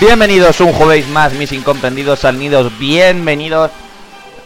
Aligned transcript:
Bienvenidos 0.00 0.62
un 0.62 0.72
jueves 0.72 1.06
más, 1.08 1.34
mis 1.34 1.52
incomprendidos 1.52 2.20
salnidos. 2.20 2.72
Bienvenidos 2.78 3.70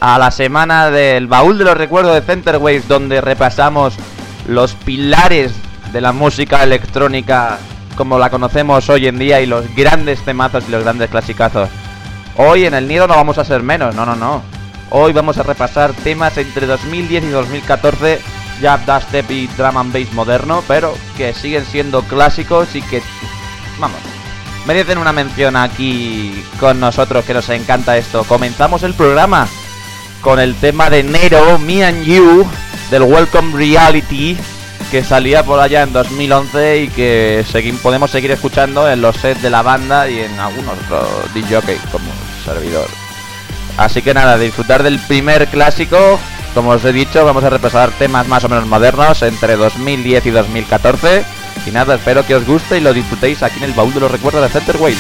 a 0.01 0.19
la 0.19 0.33
semana 0.33 0.91
del 0.91 1.29
baúl 1.29 1.59
de 1.59 1.65
los 1.65 1.77
recuerdos 1.77 2.13
de 2.13 2.23
Center 2.23 2.57
Waves, 2.57 2.89
donde 2.89 3.21
repasamos 3.21 3.95
los 4.49 4.75
pilares 4.75 5.53
de 5.93 6.01
la 6.01 6.11
música 6.11 6.65
electrónica 6.65 7.61
como 7.97 8.19
la 8.19 8.31
conocemos 8.31 8.89
hoy 8.89 9.07
en 9.07 9.17
día 9.17 9.41
y 9.43 9.47
los 9.47 9.73
grandes 9.77 10.25
temazos 10.25 10.65
y 10.67 10.73
los 10.73 10.83
grandes 10.83 11.09
clasicazos. 11.09 11.69
Hoy 12.37 12.65
en 12.65 12.75
el 12.75 12.89
Nido 12.89 13.07
no 13.07 13.15
vamos 13.15 13.39
a 13.39 13.45
ser 13.45 13.63
menos, 13.63 13.95
no, 13.95 14.05
no, 14.05 14.17
no. 14.17 14.43
Hoy 14.91 15.13
vamos 15.13 15.39
a 15.39 15.45
repasar 15.45 15.93
temas 15.93 16.37
entre 16.37 16.67
2010 16.67 17.23
y 17.23 17.29
2014, 17.29 18.21
ya 18.61 18.77
dubstep 18.79 19.31
y 19.31 19.47
drum 19.57 19.77
and 19.77 19.93
bass 19.93 20.13
moderno, 20.15 20.65
pero 20.67 20.93
que 21.17 21.33
siguen 21.33 21.65
siendo 21.65 22.03
clásicos 22.03 22.75
y 22.75 22.83
que, 22.83 23.01
vamos, 23.79 24.01
merecen 24.67 24.99
una 24.99 25.13
mención 25.13 25.57
aquí 25.57 26.45
con 26.59 26.81
nosotros, 26.81 27.25
que 27.25 27.35
nos 27.35 27.49
encanta 27.51 27.97
esto. 27.97 28.25
Comenzamos 28.25 28.83
el 28.83 28.95
programa 28.95 29.47
con 30.21 30.41
el 30.41 30.55
tema 30.55 30.91
de 30.91 31.03
Nero, 31.03 31.59
Me 31.59 31.85
and 31.85 32.05
You, 32.05 32.47
del 32.91 33.03
Welcome 33.03 33.57
Reality, 33.57 34.37
que 34.91 35.05
salía 35.05 35.43
por 35.43 35.61
allá 35.61 35.83
en 35.83 35.93
2011 35.93 36.83
y 36.83 36.89
que 36.89 37.45
podemos 37.83 38.11
seguir 38.11 38.31
escuchando 38.31 38.91
en 38.91 39.03
los 39.03 39.17
sets 39.17 39.43
de 39.43 39.51
la 39.51 39.63
banda 39.63 40.09
y 40.09 40.21
en 40.21 40.39
algunos 40.39 40.79
otros 40.85 41.35
DJ 41.35 41.79
como 41.91 42.07
servidor. 42.45 42.87
Así 43.77 44.03
que 44.03 44.15
nada, 44.15 44.39
disfrutar 44.39 44.83
del 44.83 44.99
primer 45.01 45.49
clásico. 45.49 46.19
Como 46.55 46.71
os 46.71 46.85
he 46.85 46.93
dicho, 46.93 47.25
vamos 47.25 47.43
a 47.43 47.51
repasar 47.51 47.91
temas 47.91 48.29
más 48.29 48.45
o 48.45 48.49
menos 48.49 48.67
modernos 48.67 49.21
entre 49.23 49.57
2010 49.57 50.27
y 50.27 50.31
2014. 50.31 51.25
Y 51.67 51.71
nada, 51.71 51.95
espero 51.95 52.27
que 52.27 52.35
os 52.35 52.47
guste 52.47 52.79
y 52.79 52.81
lo 52.81 52.93
disfrutéis 52.93 53.43
aquí 53.43 53.59
en 53.59 53.65
el 53.65 53.73
baúl 53.73 53.95
de 53.95 54.01
los 54.01 54.11
recuerdos 54.11 54.43
de 54.43 54.49
Center 54.49 54.77
Wave. 54.77 54.97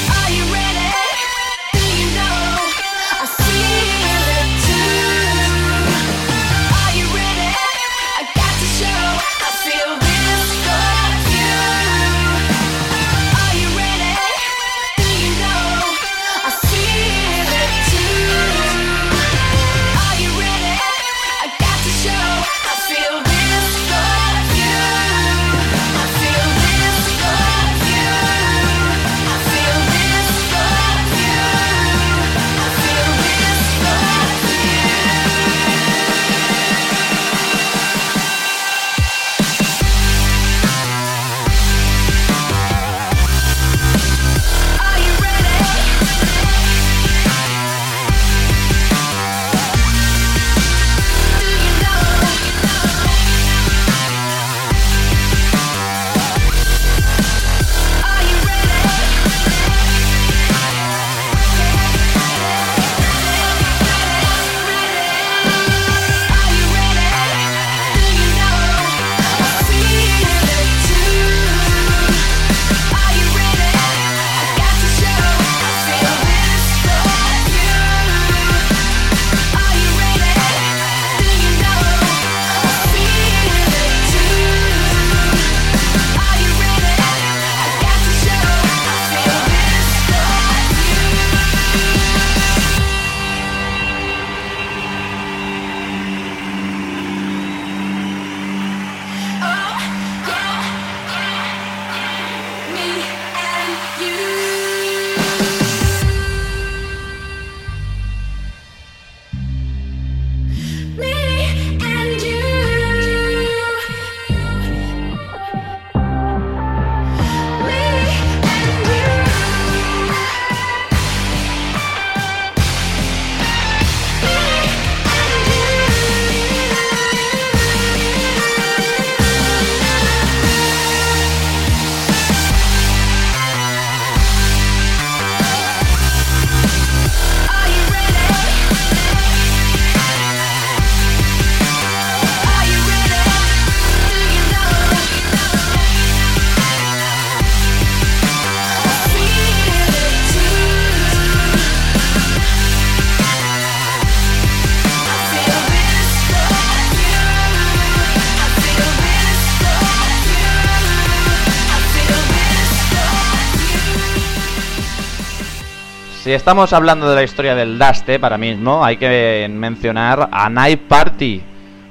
Estamos 166.35 166.73
hablando 166.73 167.09
de 167.09 167.15
la 167.15 167.23
historia 167.23 167.55
del 167.55 167.79
Daste 167.79 168.19
para 168.19 168.39
mismo, 168.39 168.85
hay 168.85 168.97
que 168.97 169.47
mencionar 169.51 170.29
a 170.33 170.51
Night 170.51 170.81
Party, 170.89 171.43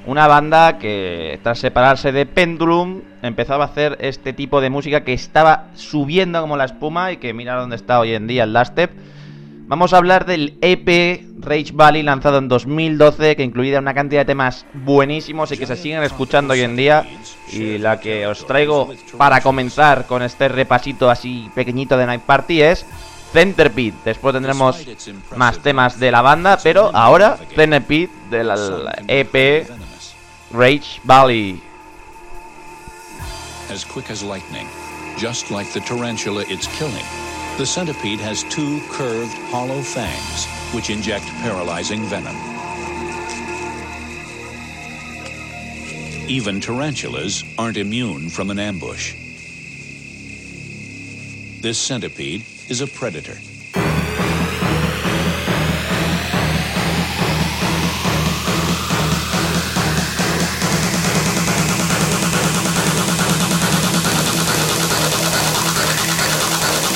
Una 0.06 0.28
banda 0.28 0.78
que 0.78 1.40
tras 1.44 1.60
separarse 1.60 2.12
de 2.12 2.26
Pendulum 2.26 3.02
empezaba 3.22 3.64
a 3.64 3.68
hacer 3.68 3.98
este 4.02 4.34
tipo 4.34 4.60
de 4.60 4.70
música 4.70 5.06
que 5.06 5.14
estaba 5.14 5.68
subiendo 5.76 6.42
como 6.42 6.58
la 6.58 6.66
espuma 6.66 7.14
y 7.14 7.18
que 7.18 7.34
mira 7.34 7.56
dónde 7.56 7.78
está 7.78 8.02
hoy 8.02 8.14
en 8.14 8.28
día 8.28 8.44
el 8.44 8.52
Lastep. 8.52 8.92
Vamos 9.68 9.94
a 9.94 9.98
hablar 9.98 10.26
del 10.26 10.58
EP 10.60 11.24
Rage 11.40 11.72
Valley 11.74 12.04
lanzado 12.04 12.38
en 12.38 12.50
2012 12.50 13.38
que 13.38 13.44
incluía 13.44 13.80
una 13.80 13.94
cantidad 13.94 14.22
de 14.22 14.26
temas 14.26 14.66
buenísimos 14.74 15.54
y 15.54 15.58
que 15.58 15.66
se 15.66 15.78
siguen 15.78 16.04
escuchando 16.04 16.52
hoy 16.52 16.62
en 16.62 16.76
día 16.76 17.06
y 17.54 17.78
la 17.78 18.02
que 18.02 18.28
os 18.28 18.46
traigo 18.46 18.94
para 19.18 19.40
comenzar 19.40 20.06
con 20.06 20.22
este 20.22 20.50
repasito 20.50 21.10
así 21.10 21.50
pequeñito 21.56 21.96
de 21.96 22.06
Night 22.06 22.24
Party 22.24 22.62
es 22.62 22.86
Centerpede. 23.34 23.94
Después 24.06 24.34
tendremos 24.34 24.78
más 25.36 25.60
temas 25.60 26.00
de 26.00 26.12
la 26.12 26.22
banda, 26.22 26.58
pero 26.62 26.92
ahora 26.94 27.38
Centerpede 27.56 28.10
del 28.30 28.52
EP 29.08 29.68
Rage 30.52 31.02
Valley. 31.04 31.62
as 33.74 33.84
quick 33.84 34.12
as 34.12 34.22
lightning, 34.22 34.68
just 35.18 35.50
like 35.50 35.68
the 35.74 35.80
tarantula 35.80 36.46
it's 36.48 36.68
killing. 36.78 37.06
The 37.58 37.66
centipede 37.66 38.20
has 38.20 38.44
two 38.44 38.80
curved, 38.92 39.34
hollow 39.50 39.82
fangs, 39.82 40.46
which 40.76 40.92
inject 40.92 41.26
paralyzing 41.42 42.04
venom. 42.04 42.36
Even 46.30 46.62
tarantulas 46.62 47.44
aren't 47.58 47.78
immune 47.78 48.30
from 48.30 48.52
an 48.52 48.60
ambush. 48.60 49.16
This 51.62 51.80
centipede 51.80 52.44
is 52.70 52.82
a 52.82 52.88
predator. 52.88 53.38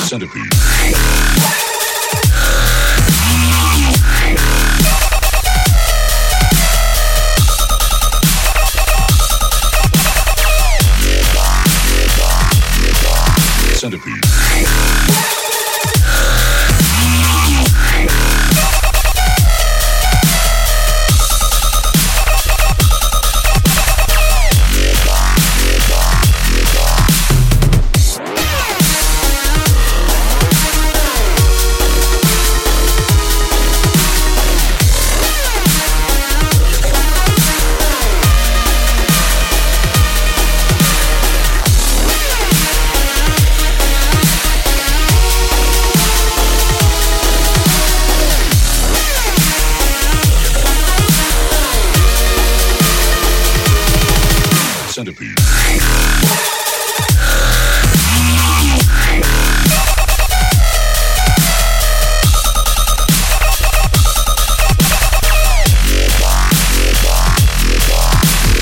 Centipede. 0.08 0.56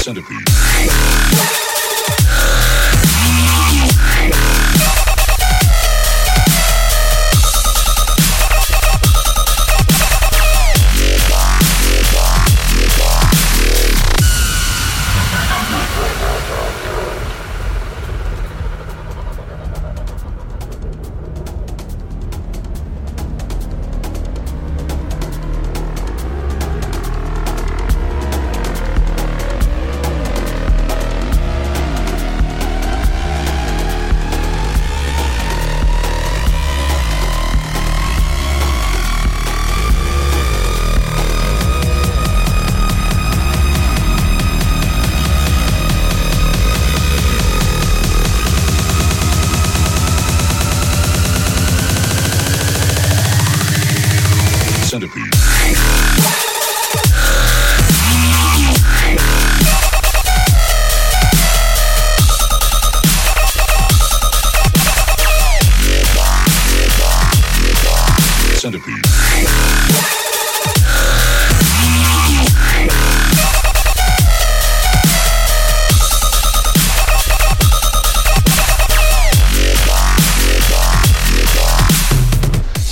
Centipede. 0.05 0.94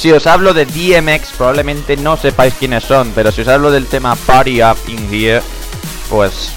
Si 0.03 0.12
os 0.12 0.27
hablo 0.27 0.53
de 0.53 0.65
DMX, 0.65 1.31
probablemente 1.38 1.95
no 1.95 2.17
sepáis 2.17 2.53
quiénes 2.55 2.83
son, 2.83 3.13
pero 3.15 3.31
si 3.31 3.39
os 3.39 3.48
hablo 3.48 3.72
del 3.72 3.86
tema 3.86 4.17
Party 4.17 4.62
Up 4.62 4.75
in 4.88 5.07
Here, 5.10 5.41
pues 6.10 6.51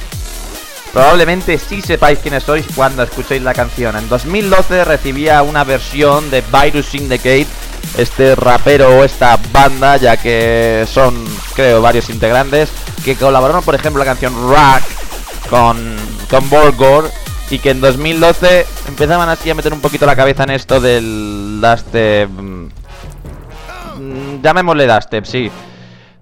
probablemente 0.93 1.57
sí 1.57 1.81
sepáis 1.81 2.19
quiénes 2.19 2.43
sois 2.43 2.67
cuando 2.75 3.05
escuchéis 3.05 3.43
la 3.43 3.55
canción. 3.55 3.95
En 3.95 4.09
2012 4.09 4.85
recibía 4.85 5.45
una 5.45 5.62
versión 5.62 6.29
de 6.29 6.43
Virus 6.43 6.87
Syndicate, 6.87 7.47
este 7.97 8.35
rapero 8.35 8.99
o 8.99 9.05
esta 9.05 9.38
banda, 9.53 9.97
ya 9.97 10.17
que 10.17 10.85
son, 10.93 11.15
creo, 11.55 11.81
varios 11.81 12.11
integrantes, 12.11 12.71
que 13.05 13.15
colaboraron, 13.15 13.62
por 13.62 13.76
ejemplo, 13.76 14.00
la 14.00 14.11
canción 14.11 14.35
Rock 14.35 14.83
con, 15.49 15.95
con 16.29 16.50
Borgor 16.50 17.12
y 17.49 17.61
que 17.61 17.71
en 17.71 17.81
2012 17.81 18.67
empezaban 18.88 19.29
así 19.29 19.50
a 19.50 19.55
meter 19.55 19.73
un 19.73 19.81
poquito 19.81 20.05
la 20.05 20.17
cabeza 20.17 20.43
en 20.43 20.50
esto 20.50 20.81
del 20.81 21.61
llamémosle 24.43 24.87
Dastep, 24.87 25.25
sí. 25.25 25.50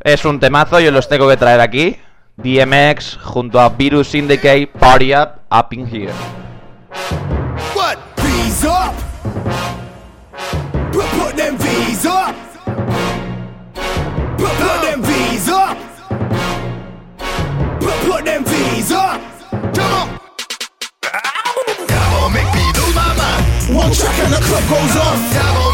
Es 0.00 0.24
un 0.24 0.40
temazo, 0.40 0.80
yo 0.80 0.90
los 0.90 1.08
tengo 1.08 1.28
que 1.28 1.36
traer 1.36 1.60
aquí. 1.60 1.96
DMX 2.36 3.16
junto 3.22 3.60
a 3.60 3.68
Virus 3.68 4.08
Syndicate 4.08 4.66
Party 4.66 5.14
Up 5.14 5.40
Up 5.50 5.72
in 5.72 5.86
Here. 5.86 6.12
What? 7.74 7.98
V's 8.16 8.64
up. 8.64 8.94
Put, 10.92 11.36
them 11.36 11.54
up. 11.54 12.34
Put, 14.36 14.56
them 14.56 15.00
up. 15.54 15.76
Put, 17.80 18.24
them 18.24 18.44
up. 18.44 19.24
And 24.16 24.32
the 24.32 24.38
club 24.40 24.68
goes. 24.68 25.73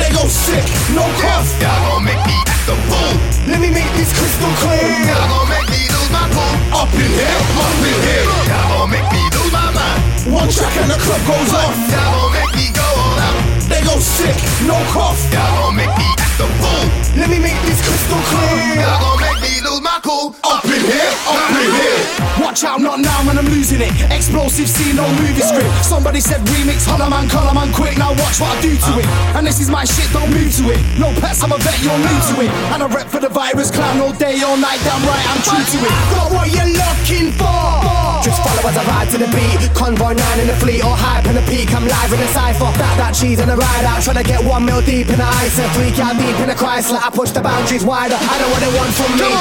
They 0.00 0.08
go 0.16 0.24
sick, 0.24 0.64
no 0.96 1.04
cough. 1.20 1.48
Y'all 1.60 1.76
gon' 1.92 2.04
make 2.08 2.22
me 2.24 2.36
act 2.48 2.64
the 2.64 2.76
fool. 2.88 3.12
Let 3.44 3.60
me 3.60 3.68
make 3.68 3.92
this 4.00 4.08
crystal 4.16 4.48
clear. 4.64 4.96
Y'all 5.04 5.28
gon' 5.28 5.48
make 5.52 5.68
me 5.68 5.84
lose 5.92 6.10
my 6.10 6.24
cool. 6.32 6.54
Up 6.72 6.88
in 6.96 7.10
here, 7.12 7.40
up 7.60 7.76
in 7.84 7.98
here. 8.08 8.24
Y'all 8.48 8.80
gon' 8.80 8.88
make 8.88 9.08
me 9.12 9.22
lose 9.36 9.52
my 9.52 9.68
mind. 9.76 10.00
One 10.32 10.48
track 10.48 10.72
and 10.80 10.88
the 10.88 10.98
club 11.04 11.22
goes 11.28 11.52
off. 11.52 11.76
Y'all 11.92 12.12
gon' 12.16 12.32
make 12.32 12.52
me 12.56 12.66
go 12.72 12.86
all 12.86 13.20
out. 13.28 13.40
They 13.68 13.84
go 13.84 14.00
sick, 14.00 14.36
no 14.64 14.76
cough. 14.96 15.20
Y'all 15.28 15.68
gon' 15.68 15.76
make 15.76 15.92
me 16.00 16.08
act 16.16 16.36
the 16.40 16.48
fool. 16.58 16.84
Let 17.20 17.28
me 17.28 17.38
make 17.38 17.60
this 17.68 17.80
crystal 17.84 18.22
clear. 18.32 18.80
Y'all 18.80 19.04
gon' 19.04 19.20
make 19.20 19.40
me 19.44 19.52
lose 19.60 19.84
my 19.84 19.89
cool. 20.10 20.34
Up 20.42 20.64
in 20.64 20.82
here, 20.82 21.12
up 21.30 21.50
in 21.54 21.70
here. 21.70 22.02
watch 22.42 22.64
out, 22.64 22.80
not 22.80 22.98
now, 22.98 23.22
man, 23.22 23.38
I'm 23.38 23.46
losing 23.46 23.80
it. 23.80 23.92
Explosive 24.10 24.68
scene, 24.68 24.96
no 24.96 25.06
movie 25.22 25.40
script. 25.40 25.70
Somebody 25.84 26.20
said 26.20 26.40
remix, 26.50 26.86
holla 26.86 27.08
man, 27.08 27.28
color 27.28 27.54
man, 27.54 27.72
quick. 27.72 27.96
Now 27.96 28.10
watch 28.18 28.40
what 28.40 28.50
I 28.56 28.60
do 28.60 28.74
to 28.74 28.92
it. 28.98 29.06
And 29.36 29.46
this 29.46 29.60
is 29.60 29.70
my 29.70 29.84
shit, 29.84 30.10
don't 30.12 30.30
move 30.30 30.50
to 30.58 30.64
it. 30.74 30.80
No 30.98 31.14
pets, 31.20 31.42
I'm 31.42 31.52
a 31.52 31.58
vet, 31.58 31.78
you're 31.82 31.98
new 31.98 32.18
to 32.30 32.34
it. 32.42 32.50
And 32.74 32.82
I 32.82 32.86
rep 32.86 33.06
for 33.06 33.20
the 33.20 33.28
virus 33.30 33.70
clown 33.70 34.00
all 34.00 34.12
day, 34.12 34.42
all 34.42 34.56
night, 34.56 34.80
damn 34.82 35.02
right, 35.06 35.26
I'm 35.30 35.42
true 35.42 35.62
to 35.62 35.78
it. 35.86 35.94
Got 36.14 36.28
what 36.32 36.46
you're 36.50 36.72
looking 36.74 37.30
for. 37.38 38.00
Just 38.20 38.42
follow 38.44 38.68
as 38.68 38.76
I 38.76 38.84
ride 38.84 39.08
to 39.16 39.18
the 39.18 39.30
beat. 39.32 39.56
Convoy 39.72 40.12
9 40.12 40.40
in 40.40 40.46
the 40.46 40.56
fleet, 40.60 40.84
or 40.84 40.92
hype 40.92 41.24
in 41.24 41.34
the 41.34 41.44
peak. 41.48 41.72
I'm 41.72 41.88
live 41.88 42.12
in 42.12 42.20
the 42.20 42.28
cypher. 42.28 42.68
That, 42.76 42.94
that 43.00 43.12
cheese 43.16 43.40
and 43.40 43.48
the 43.48 43.56
ride 43.56 43.84
out. 43.88 44.04
Trying 44.04 44.20
to 44.20 44.26
get 44.28 44.44
one 44.44 44.66
mil 44.68 44.82
deep 44.84 45.08
in 45.08 45.16
the 45.16 45.24
ice 45.40 45.56
and 45.56 45.70
freak 45.72 45.96
out 45.96 46.20
deep 46.20 46.36
in 46.36 46.48
the 46.52 46.54
Chrysler. 46.54 47.00
I 47.00 47.08
push 47.08 47.32
the 47.32 47.40
boundaries 47.40 47.84
wider. 47.84 48.20
I 48.20 48.34
know 48.36 48.48
what 48.52 48.60
they 48.60 48.72
want 48.76 48.92
from 48.92 49.12
me. 49.16 49.32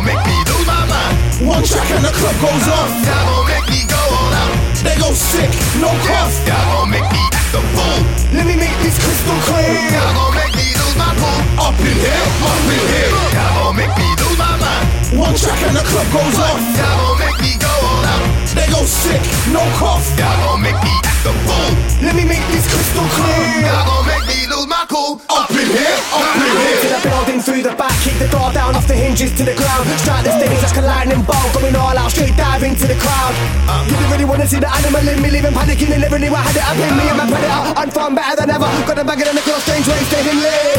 Gon' 0.00 0.16
make 0.16 0.24
me 0.24 0.38
lose 0.48 0.64
my 0.64 0.80
mind. 0.88 1.44
One 1.44 1.60
track 1.60 1.84
and 1.92 2.00
the 2.00 2.08
club 2.08 2.32
goes 2.40 2.66
off. 2.72 2.88
That 3.04 3.20
gon' 3.20 3.44
make 3.44 3.68
me 3.68 3.84
go 3.84 4.00
all 4.00 4.32
out. 4.32 4.56
They 4.80 4.96
go 4.96 5.12
sick, 5.12 5.52
no 5.76 5.92
cough. 6.08 6.32
That 6.48 6.56
gon' 6.72 6.88
make 6.88 7.04
me 7.12 7.20
act 7.28 7.52
a 7.52 7.60
fool. 7.60 8.00
Let 8.32 8.48
me 8.48 8.56
make 8.56 8.72
this 8.80 8.96
crystal 8.96 9.36
clear. 9.44 9.92
That 9.92 10.16
gon' 10.16 10.32
make 10.32 10.56
me 10.56 10.72
lose 10.72 10.96
my 10.96 11.12
cool. 11.20 11.40
Up 11.60 11.76
in 11.84 11.92
here, 12.00 12.24
up 12.40 12.64
in 12.64 12.80
here. 12.80 13.12
That 13.12 13.50
gon' 13.60 13.76
make 13.76 13.92
me 13.92 14.08
lose 14.24 14.40
my 14.40 14.56
mind. 14.56 15.20
One 15.20 15.36
track 15.36 15.60
and 15.68 15.76
the 15.76 15.84
club 15.84 16.08
goes 16.16 16.38
off. 16.48 16.60
That 16.80 16.92
gon' 16.96 17.20
make 17.20 17.38
me 17.44 17.52
go 17.60 17.68
all 17.68 18.00
out. 18.00 18.24
They 18.56 18.68
go 18.72 18.80
sick, 18.88 19.20
no 19.52 19.60
cough. 19.76 20.08
That 20.16 20.32
gon' 20.48 20.64
make 20.64 20.80
me 20.80 20.96
act 21.04 21.28
a 21.28 21.32
fool. 21.44 21.76
Let 22.00 22.16
me 22.16 22.24
make 22.24 22.46
this 22.48 22.64
crystal 22.64 23.04
clear. 23.20 23.68
That 23.68 23.84
gon' 23.84 24.08
make 24.08 24.24
me 24.24 24.39
lose 25.10 25.22
my 25.28 25.34
cool. 25.34 25.42
Up 25.42 25.50
in 25.50 25.66
here, 25.66 25.98
up 26.12 26.36
in 26.36 26.54
here. 26.54 26.80
To 26.80 26.88
the 26.88 27.00
building 27.08 27.40
through 27.40 27.62
the 27.62 27.74
back, 27.74 27.94
kick 28.02 28.18
the 28.18 28.28
door 28.28 28.52
down 28.52 28.76
off 28.76 28.86
the 28.86 28.94
hinges 28.94 29.32
to 29.38 29.44
the 29.44 29.54
ground. 29.54 29.86
Strike 29.98 30.24
the 30.24 30.32
stage 30.38 30.62
like 30.62 30.76
a 30.76 30.82
lightning 30.82 31.22
bolt, 31.22 31.52
going 31.54 31.76
all 31.76 31.96
out, 31.96 32.10
straight 32.10 32.36
dive 32.36 32.62
into 32.62 32.86
the 32.86 32.94
crowd. 32.94 33.34
Uh. 33.66 33.84
You 33.88 33.96
didn't 33.96 34.10
really 34.10 34.24
wanna 34.24 34.46
see 34.46 34.60
the 34.60 34.70
animal 34.70 35.06
in 35.06 35.22
me, 35.22 35.30
leaving 35.30 35.52
panicking 35.52 35.92
and 35.92 36.02
living 36.02 36.22
I 36.30 36.42
had 36.42 36.56
it 36.56 36.64
up 36.64 36.76
in 36.76 36.96
me 36.96 37.04
and 37.08 37.18
my 37.18 37.26
predator. 37.26 37.80
I'm 37.80 37.90
fun 37.90 38.14
better 38.14 38.36
than 38.36 38.50
ever. 38.50 38.68
Got 38.86 38.98
a 38.98 39.04
bag 39.04 39.20
in 39.20 39.34
the 39.34 39.42
girl, 39.42 39.60
strange 39.60 39.86
way, 39.88 39.98
staying 40.10 40.40
lit. 40.40 40.78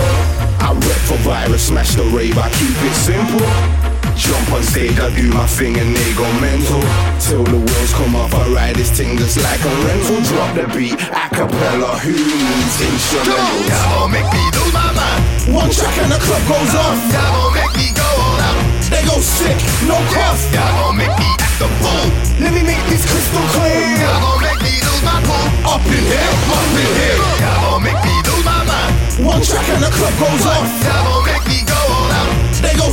I 0.61 0.73
rep 0.73 1.01
for 1.09 1.17
virus, 1.25 1.67
smash 1.67 1.95
the 1.95 2.03
rave, 2.03 2.37
I 2.37 2.49
keep 2.51 2.77
it 2.77 2.95
simple. 2.95 3.90
Jump 4.21 4.53
on 4.53 4.61
stage, 4.61 4.99
I 5.01 5.09
do 5.17 5.33
my 5.33 5.49
thing 5.49 5.73
and 5.81 5.97
they 5.97 6.13
go 6.13 6.29
mental. 6.37 6.77
Till 7.17 7.41
the 7.41 7.57
wheels 7.57 7.93
come 7.97 8.13
off, 8.15 8.29
I 8.37 8.45
ride 8.53 8.75
this 8.77 8.93
thing 8.93 9.17
just 9.17 9.41
like 9.41 9.57
a 9.65 9.73
rental. 9.81 10.21
Drop 10.29 10.53
the 10.53 10.69
beat, 10.77 10.93
acapella, 11.09 11.97
who 12.05 12.13
needs 12.13 12.77
instrumentals? 12.85 13.65
That 13.65 13.81
gon' 13.89 14.13
make 14.13 14.29
me 14.29 14.45
lose 14.53 14.73
my 14.77 14.93
mind. 14.93 15.21
One 15.49 15.73
track 15.73 15.97
and 16.05 16.13
the 16.13 16.21
club 16.21 16.43
goes 16.45 16.73
off. 16.77 17.01
Gon' 17.09 17.49
make 17.57 17.73
me 17.73 17.89
go 17.97 18.05
all 18.05 18.45
out. 18.45 18.61
They 18.93 19.01
go 19.09 19.17
sick, 19.17 19.57
no 19.89 19.97
cough. 20.13 20.37
That 20.53 20.69
gon' 20.69 21.01
make 21.01 21.15
me 21.17 21.29
act 21.41 21.65
a 21.65 21.69
fool. 21.81 22.05
Let 22.37 22.53
me 22.53 22.61
make 22.61 22.85
this 22.93 23.01
crystal 23.09 23.41
clear. 23.57 24.05
Gon' 24.05 24.37
make 24.37 24.61
me 24.61 24.85
lose 24.85 25.01
my 25.01 25.17
cool. 25.25 25.49
Up 25.65 25.81
in 25.89 25.97
here, 26.05 26.33
up 26.45 26.69
in 26.77 26.91
here. 26.93 27.17
Gon' 27.41 27.81
make 27.81 28.01
me 28.05 28.15
lose 28.21 28.45
my 28.45 28.61
mind. 28.69 28.93
One 29.25 29.41
track 29.41 29.65
and 29.73 29.81
the 29.81 29.89
club 29.89 30.13
goes 30.21 30.45
off. 30.45 30.69
Gon' 30.85 31.25
make 31.25 31.40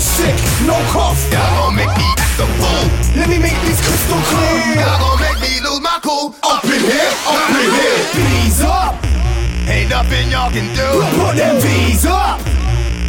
sick, 0.01 0.35
no 0.67 0.79
cough. 0.95 1.19
That 1.31 1.47
gon' 1.59 1.75
make 1.75 1.93
me 1.99 2.09
act 2.19 2.39
a 2.39 2.47
fool. 2.59 2.85
Let 3.19 3.29
me 3.29 3.39
make 3.39 3.59
this 3.67 3.79
crystal 3.83 4.21
clear. 4.31 4.79
That 4.79 4.99
gon' 5.03 5.19
make 5.21 5.39
me 5.43 5.61
lose 5.61 5.83
my 5.83 5.99
cool. 6.03 6.35
Up 6.43 6.65
in 6.65 6.83
here, 6.83 7.13
up 7.27 7.51
in 7.55 7.69
here. 7.79 8.01
Bees 8.15 8.61
up. 8.63 8.95
Ain't 9.69 9.91
nothing 9.91 10.31
y'all 10.31 10.51
can 10.51 10.69
do. 10.75 10.89
Put 11.21 11.37
them 11.37 11.61
V's 11.61 12.07
up. 12.07 12.41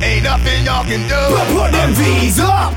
Ain't 0.01 0.23
nothing 0.23 0.65
y'all 0.65 0.83
can 0.83 1.07
do. 1.07 1.21
Put 1.55 1.71
them 1.71 1.93
V's 1.93 2.39
up. 2.39 2.73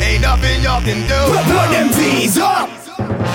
Ain't 0.00 0.22
nothing 0.22 0.62
y'all 0.62 0.82
can 0.82 1.00
do. 1.06 1.20
Put 1.46 1.68
them 1.70 1.88
V's 1.92 2.38
up. 2.38 2.68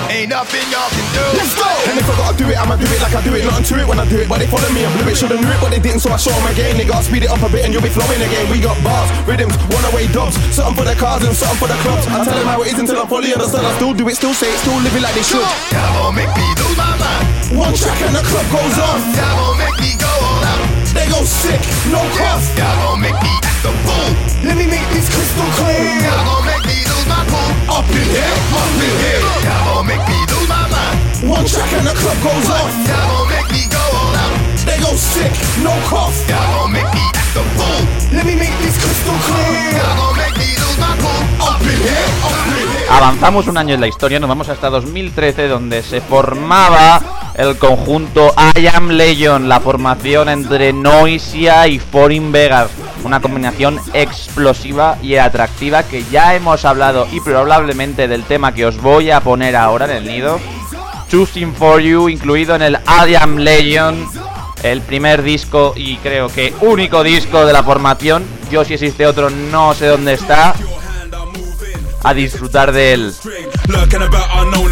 Ain't 0.10 0.30
nothing 0.30 0.66
y'all 0.70 0.90
can 0.90 1.08
do. 1.14 1.26
Let's 1.38 1.54
go. 1.56 1.70
And 1.90 1.98
if 1.98 2.08
I 2.10 2.16
gotta 2.18 2.38
do 2.38 2.46
it, 2.50 2.58
I'ma 2.58 2.76
do 2.76 2.86
it 2.86 3.02
like 3.02 3.16
I 3.16 3.22
do 3.22 3.34
it. 3.34 3.46
Nothing 3.46 3.66
to 3.72 3.76
it 3.82 3.88
when 3.88 4.00
I 4.00 4.06
do 4.06 4.18
it, 4.20 4.28
but 4.30 4.40
they 4.40 4.48
follow 4.48 4.70
me 4.74 4.84
and 4.86 4.94
blew 4.98 5.10
it. 5.10 5.18
Should've 5.18 5.40
knew 5.42 5.50
it, 5.50 5.62
but 5.62 5.70
they 5.72 5.80
didn't, 5.80 6.02
so 6.02 6.10
I 6.12 6.18
show 6.18 6.34
'em 6.34 6.46
again. 6.52 6.78
They 6.78 6.86
gotta 6.86 7.04
speed 7.04 7.24
it 7.24 7.32
up 7.32 7.42
a 7.42 7.50
bit 7.50 7.66
and 7.66 7.74
you'll 7.74 7.86
be 7.86 7.94
flowing 7.94 8.22
again. 8.22 8.50
We 8.50 8.60
got 8.60 8.78
bars, 8.84 9.10
rhythms, 9.26 9.56
one 9.74 9.86
away 9.90 10.08
dubs. 10.08 10.36
Something 10.54 10.76
for 10.76 10.86
the 10.86 10.96
cars 10.96 11.24
and 11.24 11.36
something 11.36 11.58
for 11.58 11.68
the 11.68 11.78
clubs. 11.82 12.06
I 12.08 12.24
tell 12.26 12.38
them 12.38 12.48
how 12.48 12.62
it 12.62 12.74
is 12.74 12.80
until 12.80 13.02
I'm 13.02 13.08
fully 13.08 13.34
understand. 13.34 13.66
I 13.66 13.74
still 13.76 13.94
do 13.94 14.08
it, 14.10 14.16
still 14.16 14.34
say 14.34 14.52
it, 14.54 14.60
still 14.60 14.78
live 14.80 14.96
it 14.96 15.02
like 15.02 15.16
they 15.16 15.24
should. 15.24 15.46
That 15.74 15.90
gon' 15.98 16.16
make 16.16 16.32
me 16.38 16.48
lose 16.62 16.78
my 16.78 16.94
mind. 16.98 17.26
One 17.58 17.74
track 17.74 18.02
and 18.02 18.16
the 18.16 18.24
club 18.24 18.48
goes 18.54 18.78
off. 18.78 19.02
That 19.18 19.32
gon' 19.38 19.58
make 19.58 19.78
me 19.82 19.92
go 19.98 20.10
all 20.10 20.44
out. 20.44 20.64
They 20.94 21.08
go 21.10 21.22
sick, 21.26 21.62
no 21.90 22.02
cough. 22.18 22.46
That 22.56 22.74
gon' 22.84 23.02
make 23.02 23.20
me 23.22 23.34
act 23.42 23.66
a 23.66 23.72
fool. 23.86 24.10
Let 24.44 24.56
me 24.58 24.66
make 24.66 24.88
this 24.94 25.10
crystal 25.10 25.50
clear. 25.58 26.02
That 26.06 26.26
gon' 26.26 26.46
make 26.46 26.66
me 26.66 26.79
Avanzamos 42.90 43.48
un 43.48 43.58
año 43.58 43.76
en 43.76 43.82
la 43.82 43.88
historia, 43.88 44.20
nos 44.20 44.30
vamos 44.30 44.50
hasta 44.50 44.70
2013 44.70 45.48
donde 45.48 45.84
se 45.84 46.02
formaba 46.02 47.32
el 47.36 47.58
conjunto 47.58 48.34
I 48.56 48.68
Am 48.68 48.90
Legion, 48.90 49.48
la 49.48 49.60
formación 49.60 50.28
entre 50.28 50.74
Noisia 50.74 51.68
y 51.68 51.80
Foreign 51.80 52.32
Vegas, 52.32 52.72
una 53.10 53.22
combinación 53.22 53.80
explosiva 53.94 55.00
y 55.02 55.16
atractiva 55.16 55.82
que 55.82 56.04
ya 56.12 56.36
hemos 56.36 56.64
hablado 56.64 57.08
y 57.12 57.20
probablemente 57.22 58.08
del 58.08 58.24
tema 58.24 58.54
que 58.54 58.68
os 58.68 58.80
voy 58.80 59.10
a 59.10 59.20
poner 59.22 59.56
ahora 59.56 59.86
en 59.86 59.92
el 59.92 60.06
nido, 60.06 60.40
Choosing 61.10 61.56
For 61.56 61.82
You, 61.82 62.08
incluido 62.08 62.56
en 62.56 62.62
el 62.62 62.76
I 62.76 63.40
Legion, 63.40 64.08
el 64.62 64.82
primer 64.82 65.24
disco 65.24 65.74
y 65.76 65.98
creo 65.98 66.28
que 66.28 66.54
único 66.62 67.02
disco 67.02 67.48
de 67.48 67.54
la 67.54 67.64
formación, 67.64 68.24
yo 68.52 68.64
si 68.64 68.76
existe 68.76 69.08
otro 69.08 69.32
no 69.32 69.74
sé 69.74 69.88
dónde 69.88 70.14
está, 70.14 70.54
a 72.04 72.14
disfrutar 72.14 72.72
de 72.72 72.94
él. 72.94 73.16
Lurking 73.68 74.02
about 74.02 74.30
unknown, 74.42 74.70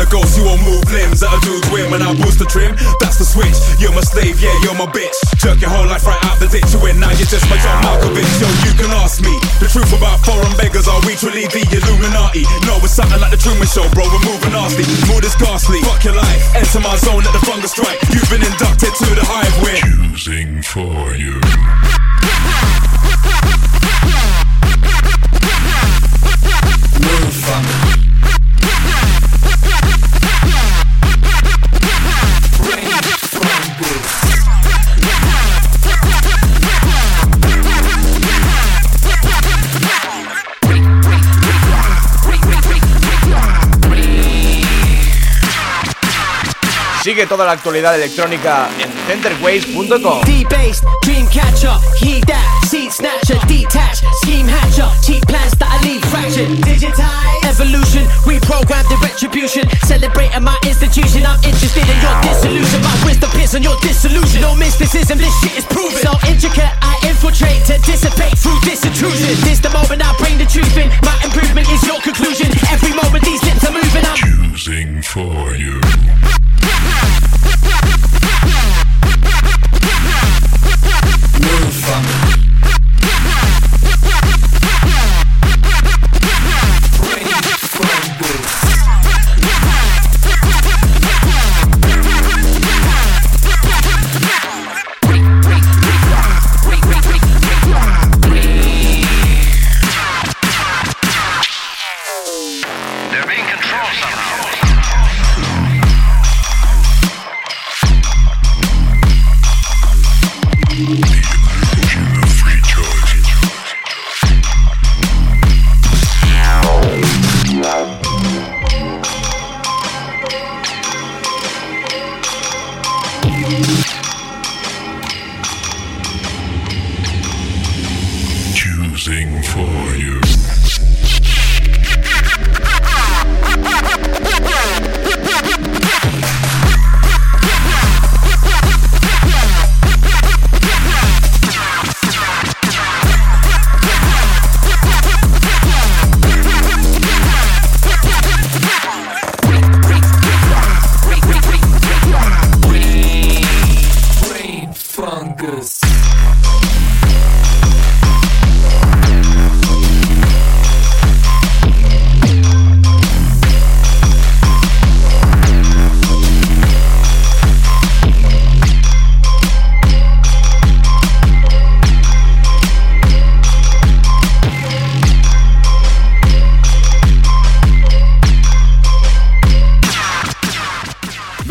Sigue 47.08 47.26
toda 47.26 47.46
la 47.46 47.54
actualidad 47.54 47.96
electrónica 47.96 48.68
en 48.84 48.92
centerways.com. 49.08 50.26
D-based, 50.26 50.84
dream 51.04 51.26
catcher, 51.32 51.72
heed 52.04 52.26
that, 52.28 52.44
seed 52.68 52.92
snatcher, 52.92 53.40
detach, 53.48 54.04
scheme 54.20 54.44
hatcher, 54.44 54.92
cheap 55.00 55.26
plans 55.26 55.56
that 55.56 55.72
I 55.72 55.80
leave 55.88 56.04
fractured. 56.12 56.52
Digitize, 56.68 57.48
evolution, 57.48 58.04
reprogram 58.28 58.84
the 58.92 59.00
retribution, 59.00 59.64
celebrating 59.88 60.44
my 60.44 60.60
institution. 60.68 61.24
I'm 61.24 61.40
interested 61.48 61.88
in 61.88 61.96
your 61.96 62.12
dissolution, 62.28 62.84
my 62.84 62.92
wisdom 63.08 63.32
pits 63.40 63.56
on 63.56 63.64
your 63.64 63.80
disillusion. 63.80 64.42
No 64.42 64.52
mysticism, 64.60 65.18
this 65.18 65.32
shit 65.40 65.56
is 65.56 65.64
proven. 65.64 66.04
So 66.04 66.12
intricate, 66.28 66.76
I 66.84 67.00
infiltrate 67.08 67.64
to 67.72 67.80
dissipate 67.88 68.36
through 68.36 68.60
this 68.68 68.84
intrusion. 68.84 69.32
This 69.48 69.64
the 69.64 69.72
moment 69.72 70.04
I 70.04 70.12
bring 70.20 70.36
the 70.36 70.44
truth 70.44 70.76
in. 70.76 70.92
My 71.08 71.16
improvement 71.24 71.72
is 71.72 71.80
your 71.88 72.04
conclusion. 72.04 72.52
Every 72.68 72.92
moment 72.92 73.24
these 73.24 73.40
lips 73.48 73.64
are 73.64 73.72
moving, 73.72 74.04
I'm 74.04 74.20
Choosing 74.20 75.00
for 75.00 75.56
you. 75.56 75.80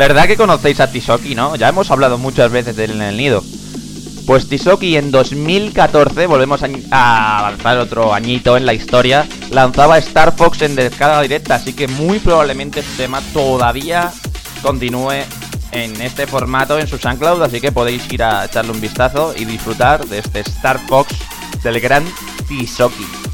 ¿Verdad 0.07 0.25
que 0.25 0.37
conocéis 0.37 0.79
a 0.79 0.89
Tisoki, 0.89 1.35
no? 1.35 1.57
Ya 1.57 1.67
hemos 1.67 1.91
hablado 1.91 2.17
muchas 2.17 2.49
veces 2.49 2.77
de 2.77 2.85
él 2.85 2.91
en 2.91 3.01
el 3.01 3.17
nido. 3.17 3.43
Pues 4.25 4.47
Tisoki 4.47 4.95
en 4.95 5.11
2014, 5.11 6.27
volvemos 6.27 6.61
a, 6.91 7.39
avanzar 7.39 7.77
otro 7.77 8.13
añito 8.13 8.55
en 8.55 8.65
la 8.65 8.73
historia, 8.73 9.27
lanzaba 9.51 9.97
Star 9.97 10.33
Fox 10.33 10.61
en 10.61 10.77
descarga 10.77 11.21
directa, 11.23 11.55
así 11.55 11.73
que 11.73 11.89
muy 11.89 12.19
probablemente 12.19 12.79
este 12.79 13.03
tema 13.03 13.19
todavía 13.33 14.13
continúe 14.61 15.25
en 15.73 15.99
este 15.99 16.25
formato 16.25 16.79
en 16.79 16.87
su 16.87 16.97
SoundCloud, 16.97 17.43
así 17.43 17.59
que 17.59 17.73
podéis 17.73 18.09
ir 18.09 18.23
a 18.23 18.45
echarle 18.45 18.71
un 18.71 18.79
vistazo 18.79 19.33
y 19.35 19.43
disfrutar 19.43 20.05
de 20.05 20.19
este 20.19 20.39
Star 20.39 20.79
Fox 20.87 21.17
del 21.63 21.81
gran 21.81 22.05
Tisoki. 22.47 23.26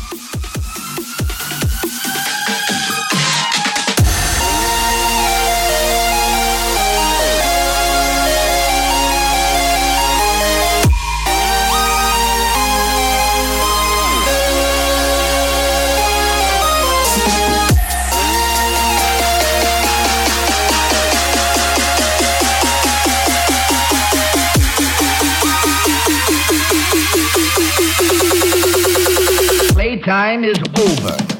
Playtime 30.03 30.43
is 30.43 30.61
over. 30.77 31.32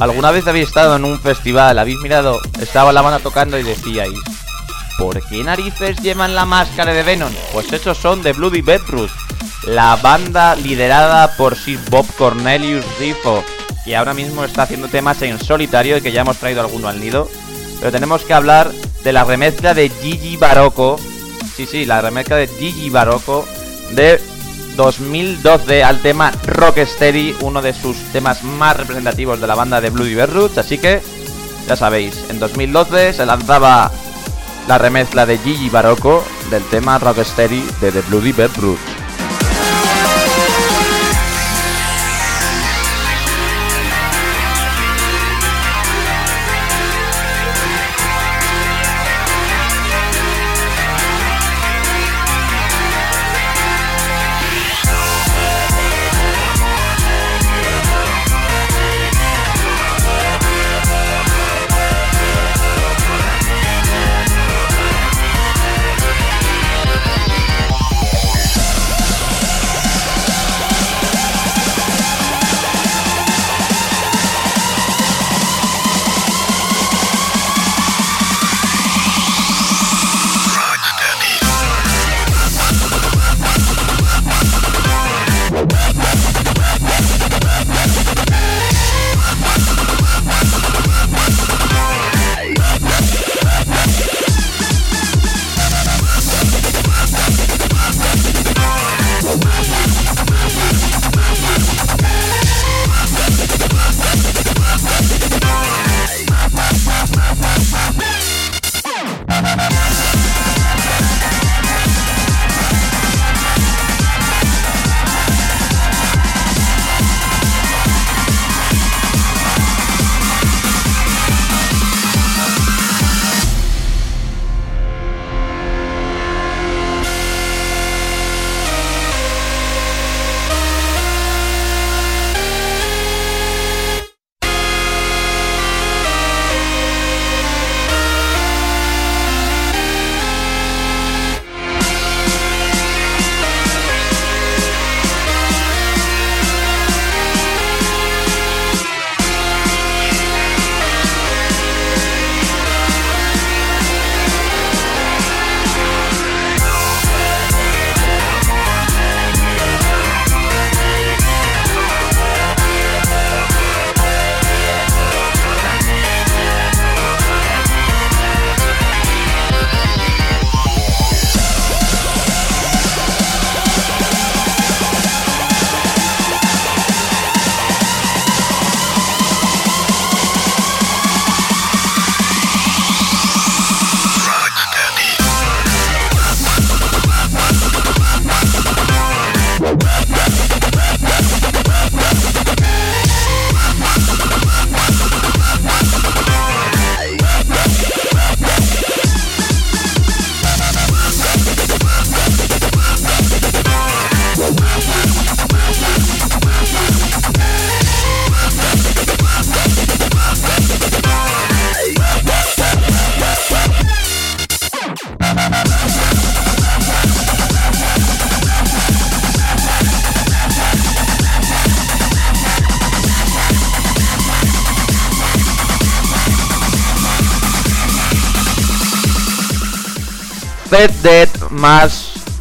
¿Alguna 0.00 0.30
vez 0.32 0.46
habéis 0.46 0.68
estado 0.68 0.96
en 0.96 1.06
un 1.06 1.18
festival, 1.18 1.78
habéis 1.78 1.98
mirado, 2.00 2.38
estaba 2.60 2.92
la 2.92 3.00
banda 3.00 3.20
tocando 3.20 3.58
y 3.58 3.62
decíais, 3.62 4.12
¿por 4.98 5.26
qué 5.28 5.42
narices 5.42 5.96
llevan 6.02 6.34
la 6.34 6.44
máscara 6.44 6.92
de 6.92 7.02
Venom? 7.02 7.32
Pues 7.54 7.72
esos 7.72 7.96
son 7.96 8.22
de 8.22 8.34
Bloody 8.34 8.60
Bedroot, 8.60 9.10
la 9.64 9.96
banda 9.96 10.56
liderada 10.56 11.36
por 11.38 11.56
Sir 11.56 11.78
Bob 11.88 12.06
Cornelius 12.18 12.84
Rifo, 12.98 13.42
que 13.90 13.96
ahora 13.96 14.14
mismo 14.14 14.44
está 14.44 14.62
haciendo 14.62 14.86
temas 14.86 15.20
en 15.22 15.40
solitario 15.40 15.96
y 15.96 16.00
que 16.00 16.12
ya 16.12 16.20
hemos 16.20 16.36
traído 16.36 16.60
alguno 16.60 16.86
al 16.86 17.00
nido. 17.00 17.28
Pero 17.80 17.90
tenemos 17.90 18.22
que 18.22 18.32
hablar 18.32 18.70
de 19.02 19.12
la 19.12 19.24
remezcla 19.24 19.74
de 19.74 19.88
Gigi 19.88 20.36
Barocco, 20.36 20.96
sí, 21.56 21.66
sí, 21.66 21.84
la 21.86 22.00
remezcla 22.00 22.36
de 22.36 22.46
Gigi 22.46 22.88
Barocco 22.88 23.44
de 23.90 24.20
2012 24.76 25.82
al 25.82 26.00
tema 26.02 26.30
Rocksteady, 26.46 27.34
uno 27.40 27.62
de 27.62 27.74
sus 27.74 27.96
temas 28.12 28.44
más 28.44 28.76
representativos 28.76 29.40
de 29.40 29.48
la 29.48 29.56
banda 29.56 29.80
de 29.80 29.90
Bloody 29.90 30.24
Roots. 30.24 30.58
Así 30.58 30.78
que, 30.78 31.02
ya 31.66 31.74
sabéis, 31.74 32.26
en 32.28 32.38
2012 32.38 33.12
se 33.12 33.26
lanzaba 33.26 33.90
la 34.68 34.78
remezcla 34.78 35.26
de 35.26 35.36
Gigi 35.38 35.68
Barocco 35.68 36.22
del 36.48 36.62
tema 36.66 36.96
Rocksteady 37.00 37.64
de 37.80 37.90
The 37.90 38.02
Bloody 38.02 38.30
Roots. 38.30 38.99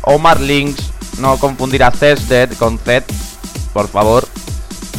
Omar 0.02 0.40
Links. 0.40 0.92
No 1.20 1.38
confundir 1.38 1.84
a 1.84 1.92
Dead 1.92 2.52
con 2.58 2.80
Zed, 2.80 3.04
por 3.74 3.88
favor. 3.88 4.28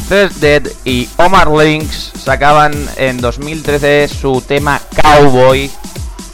Dead 0.09 0.63
y 0.85 1.09
Omar 1.17 1.49
Links 1.49 2.11
sacaban 2.23 2.73
en 2.97 3.19
2013 3.19 4.07
su 4.07 4.41
tema 4.41 4.79
Cowboy. 5.01 5.69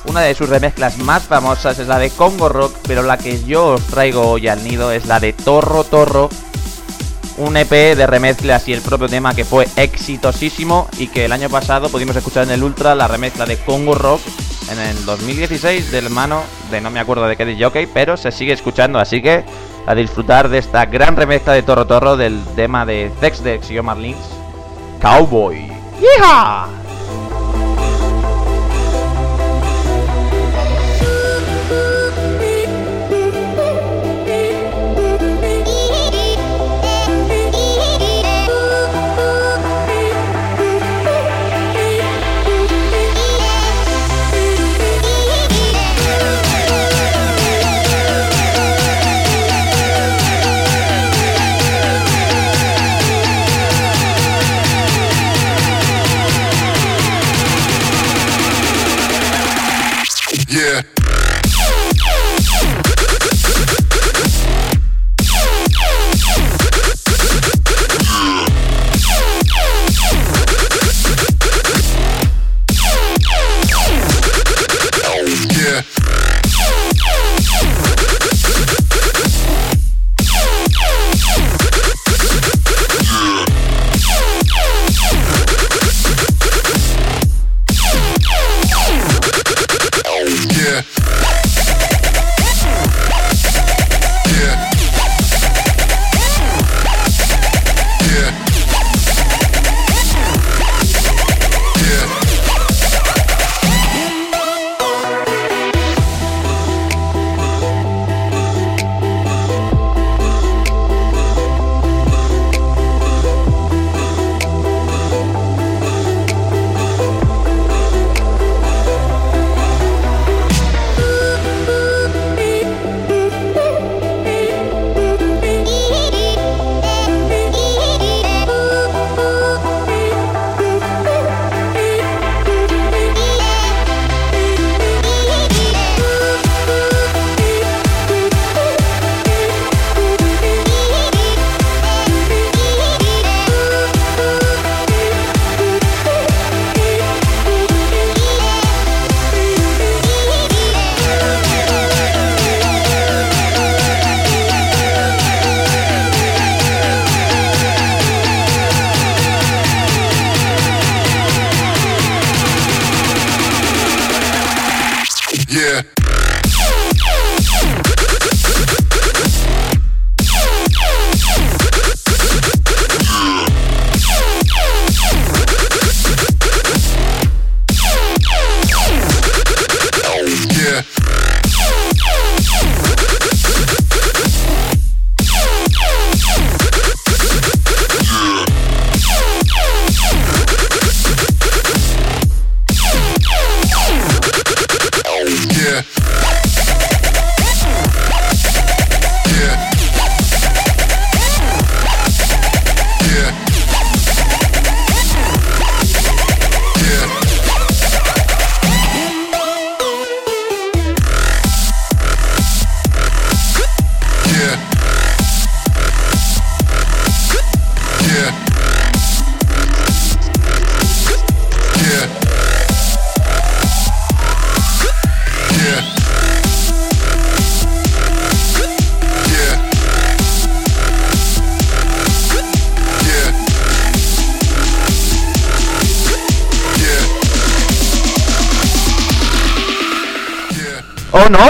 Una 0.06 0.22
de 0.22 0.36
sus 0.36 0.50
remezclas 0.50 0.98
más 1.00 1.24
famosas 1.24 1.80
es 1.80 1.88
la 1.88 1.98
de 1.98 2.10
Congo 2.12 2.50
Rock, 2.50 2.76
pero 2.88 3.02
la 3.02 3.18
que 3.18 3.44
yo 3.44 3.68
os 3.68 3.84
traigo 3.88 4.30
hoy 4.30 4.48
al 4.48 4.64
nido 4.64 4.92
es 4.92 5.06
la 5.06 5.20
de 5.20 5.34
Torro 5.34 5.84
Torro. 5.84 6.30
Un 7.38 7.58
EP 7.58 7.70
de 7.70 8.08
remezclas 8.08 8.68
y 8.68 8.74
el 8.74 8.82
propio 8.82 9.08
tema 9.08 9.34
que 9.34 9.46
fue 9.46 9.68
exitosísimo 9.76 10.88
y 10.98 11.08
que 11.08 11.26
el 11.26 11.32
año 11.32 11.50
pasado 11.50 11.90
pudimos 11.90 12.16
escuchar 12.16 12.44
en 12.44 12.52
el 12.52 12.64
Ultra 12.64 12.94
la 12.94 13.08
remezcla 13.08 13.46
de 13.46 13.58
Congo 13.58 13.96
Rock 13.96 14.22
en 14.72 14.80
el 14.80 15.06
2016 15.06 15.92
del 15.92 16.10
mano 16.10 16.44
de 16.72 16.82
no 16.82 16.90
me 16.90 17.00
acuerdo 17.00 17.28
de 17.28 17.36
qué 17.36 17.46
de 17.46 17.62
jockey, 17.62 17.88
pero 17.88 18.18
se 18.18 18.32
sigue 18.32 18.54
escuchando, 18.54 19.00
así 19.00 19.22
que 19.22 19.46
a 19.86 19.96
disfrutar 19.96 20.50
de 20.50 20.58
esta 20.58 20.86
gran 20.86 21.16
remezcla 21.16 21.54
de 21.54 21.64
Torro 21.64 21.86
Torro 21.86 22.18
del 22.18 22.44
tema 22.56 22.86
de 22.86 23.12
Zex 23.20 23.44
Dex 23.44 23.72
y 23.72 23.80
Omar 23.80 23.98
Links, 23.98 24.28
Cowboy. 25.02 25.72
¡Hija! 26.00 26.68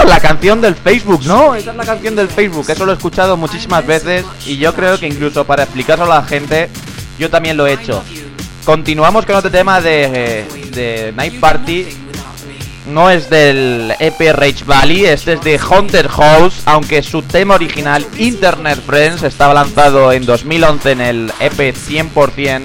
La 0.08 0.20
canción 0.20 0.60
del 0.60 0.74
Facebook, 0.74 1.24
¿no? 1.24 1.54
Esa 1.54 1.70
es 1.70 1.76
la 1.76 1.84
canción 1.84 2.16
del 2.16 2.28
Facebook, 2.28 2.68
eso 2.68 2.86
lo 2.86 2.92
he 2.92 2.94
escuchado 2.94 3.36
muchísimas 3.36 3.86
veces 3.86 4.24
y 4.46 4.56
yo 4.56 4.74
creo 4.74 4.98
que 4.98 5.06
incluso 5.06 5.44
para 5.44 5.64
explicárselo 5.64 6.12
a 6.12 6.20
la 6.20 6.26
gente, 6.26 6.68
yo 7.18 7.30
también 7.30 7.56
lo 7.56 7.66
he 7.66 7.74
hecho. 7.74 8.02
Continuamos 8.64 9.26
con 9.26 9.36
otro 9.36 9.50
tema 9.50 9.80
de, 9.80 10.44
de 10.72 11.12
Night 11.16 11.40
Party. 11.40 11.86
No 12.86 13.10
es 13.10 13.28
del 13.28 13.94
EP 13.98 14.18
Rage 14.32 14.64
Valley, 14.64 15.04
este 15.04 15.34
es 15.34 15.42
de 15.42 15.58
Haunted 15.58 16.08
House, 16.08 16.62
aunque 16.64 17.02
su 17.02 17.20
tema 17.20 17.54
original, 17.54 18.06
Internet 18.16 18.80
Friends, 18.84 19.22
estaba 19.22 19.52
lanzado 19.52 20.10
en 20.10 20.24
2011 20.24 20.92
en 20.92 21.00
el 21.02 21.32
EP 21.38 21.74
100% 21.74 22.62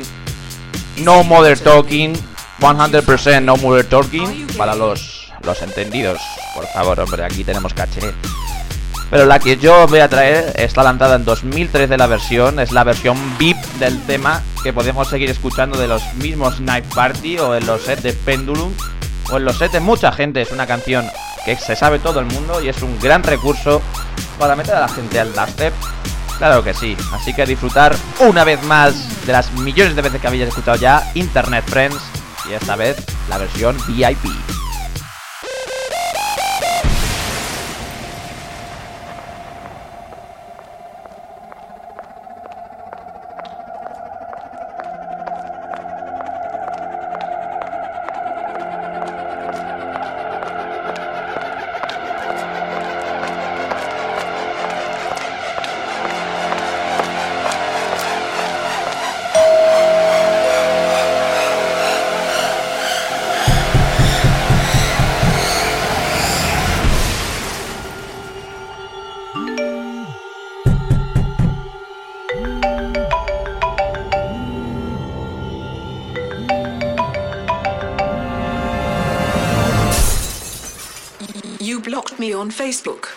No 0.99 1.25
Mother 1.25 1.59
Talking, 1.59 2.13
100% 2.61 3.43
No 3.43 3.57
Mother 3.57 3.85
Talking, 3.85 4.47
para 4.57 4.75
los, 4.75 5.12
los 5.43 5.61
entendidos. 5.61 6.19
Por 6.53 6.65
favor, 6.67 6.99
hombre, 6.99 7.23
aquí 7.23 7.43
tenemos 7.43 7.73
caché. 7.73 8.13
Pero 9.09 9.25
la 9.25 9.37
que 9.37 9.57
yo 9.57 9.85
voy 9.87 9.99
a 9.99 10.09
traer 10.09 10.53
está 10.55 10.81
lanzada 10.81 11.17
en 11.17 11.25
2013 11.25 11.97
la 11.97 12.07
versión, 12.07 12.59
es 12.59 12.71
la 12.71 12.83
versión 12.83 13.15
VIP 13.37 13.57
del 13.77 14.01
tema 14.07 14.41
que 14.63 14.73
podemos 14.73 15.07
seguir 15.07 15.29
escuchando 15.29 15.77
de 15.77 15.87
los 15.87 16.01
mismos 16.15 16.59
Night 16.59 16.85
Party 16.85 17.37
o 17.37 17.55
en 17.55 17.65
los 17.67 17.83
sets 17.83 18.01
de 18.01 18.13
Pendulum 18.13 18.73
o 19.31 19.37
en 19.37 19.45
los 19.45 19.57
sets 19.57 19.73
de 19.73 19.79
mucha 19.81 20.11
gente. 20.11 20.41
Es 20.41 20.51
una 20.51 20.65
canción 20.65 21.05
que 21.45 21.55
se 21.57 21.75
sabe 21.75 21.99
todo 21.99 22.19
el 22.21 22.25
mundo 22.25 22.59
y 22.59 22.69
es 22.69 22.81
un 22.81 22.99
gran 22.99 23.21
recurso 23.21 23.83
para 24.39 24.55
meter 24.55 24.73
a 24.73 24.79
la 24.79 24.89
gente 24.89 25.19
al 25.19 25.31
dubstep. 25.31 25.73
Claro 26.39 26.63
que 26.63 26.73
sí, 26.73 26.97
así 27.13 27.35
que 27.35 27.45
disfrutar 27.45 27.95
una 28.19 28.43
vez 28.43 28.63
más 28.63 29.25
de 29.27 29.31
las 29.31 29.51
millones 29.53 29.95
de 29.95 30.01
veces 30.01 30.19
que 30.19 30.27
habéis 30.27 30.47
escuchado 30.47 30.77
ya 30.77 31.11
Internet 31.13 31.65
Friends 31.67 32.01
y 32.49 32.53
esta 32.53 32.75
vez 32.75 32.97
la 33.29 33.37
versión 33.37 33.77
VIP. 33.87 34.25
Facebook. 82.73 83.09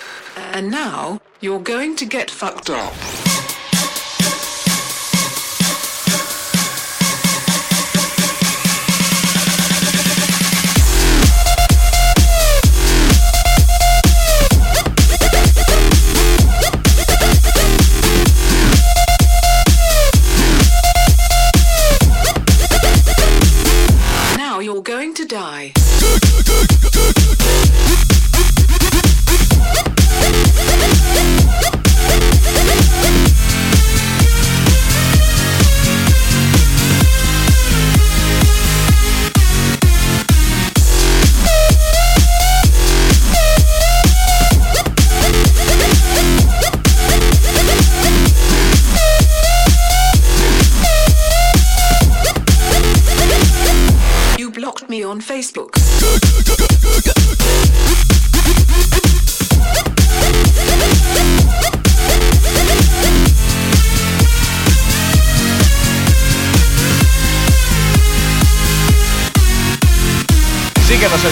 And 0.53 0.71
now 0.71 1.19
you're 1.41 1.61
going 1.61 1.97
to 1.97 2.05
get 2.05 2.31
fucked 2.31 2.69
up. 2.69 2.93
Now 24.37 24.59
you're 24.61 24.83
going 24.83 25.15
to 25.15 25.25
die. 25.25 25.73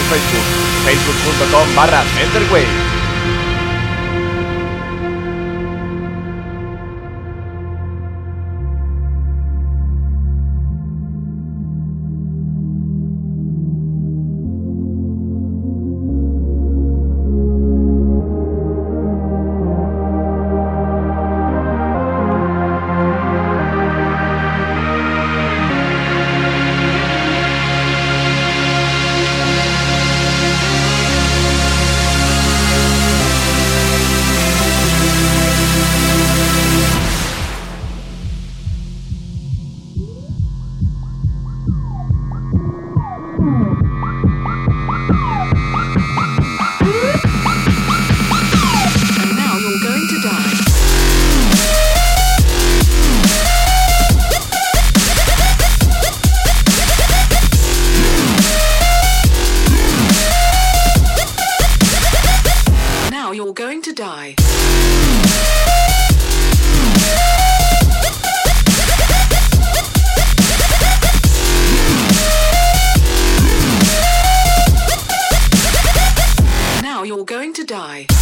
Facebook, 0.03 0.47
facebook.com 0.85 1.75
barra 1.75 2.03
Centerwave. 2.15 2.94
You're 63.35 63.53
going 63.53 63.81
to 63.81 63.91
die. 63.91 64.33
Now 76.81 77.03
you're 77.03 77.25
going 77.25 77.51
to 77.55 77.65
die. 77.65 78.14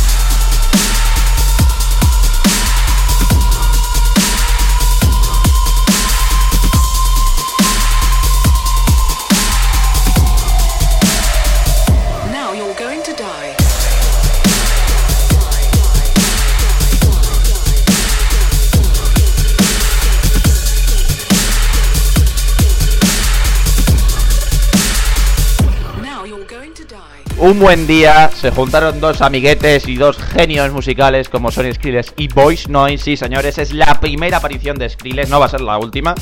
Un 27.43 27.59
buen 27.59 27.85
día, 27.87 28.29
se 28.33 28.51
juntaron 28.51 29.01
dos 29.01 29.21
amiguetes 29.21 29.85
y 29.89 29.97
dos 29.97 30.17
genios 30.17 30.71
musicales 30.71 31.27
como 31.27 31.51
son 31.51 31.71
Skrillex 31.73 32.13
y 32.15 32.29
Voice 32.29 32.71
Noise. 32.71 33.03
Sí, 33.03 33.17
señores, 33.17 33.57
es 33.57 33.73
la 33.73 33.99
primera 33.99 34.37
aparición 34.37 34.77
de 34.77 34.87
Skrillex, 34.87 35.29
no 35.29 35.41
va 35.41 35.47
a 35.47 35.49
ser 35.49 35.59
la 35.59 35.77
última. 35.77 36.15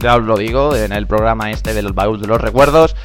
Ya 0.00 0.16
os 0.16 0.24
lo 0.24 0.36
digo, 0.36 0.74
en 0.74 0.90
el 0.90 1.06
programa 1.06 1.52
este 1.52 1.74
de 1.74 1.82
los 1.82 1.94
baús 1.94 2.20
de 2.20 2.26
los 2.26 2.40
recuerdos. 2.40 2.96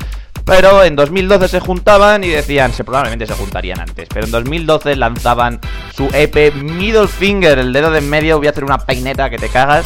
Pero 0.45 0.83
en 0.83 0.95
2012 0.95 1.47
se 1.47 1.59
juntaban 1.59 2.23
y 2.23 2.29
decían, 2.29 2.73
se 2.73 2.83
probablemente 2.83 3.27
se 3.27 3.35
juntarían 3.35 3.81
antes, 3.81 4.09
pero 4.11 4.25
en 4.25 4.31
2012 4.31 4.95
lanzaban 4.95 5.59
su 5.95 6.09
EP 6.11 6.55
Middle 6.55 7.07
Finger, 7.07 7.59
el 7.59 7.71
dedo 7.71 7.91
de 7.91 7.99
en 7.99 8.09
medio, 8.09 8.39
voy 8.39 8.47
a 8.47 8.49
hacer 8.49 8.63
una 8.63 8.79
peineta 8.79 9.29
que 9.29 9.37
te 9.37 9.49
cagas. 9.49 9.85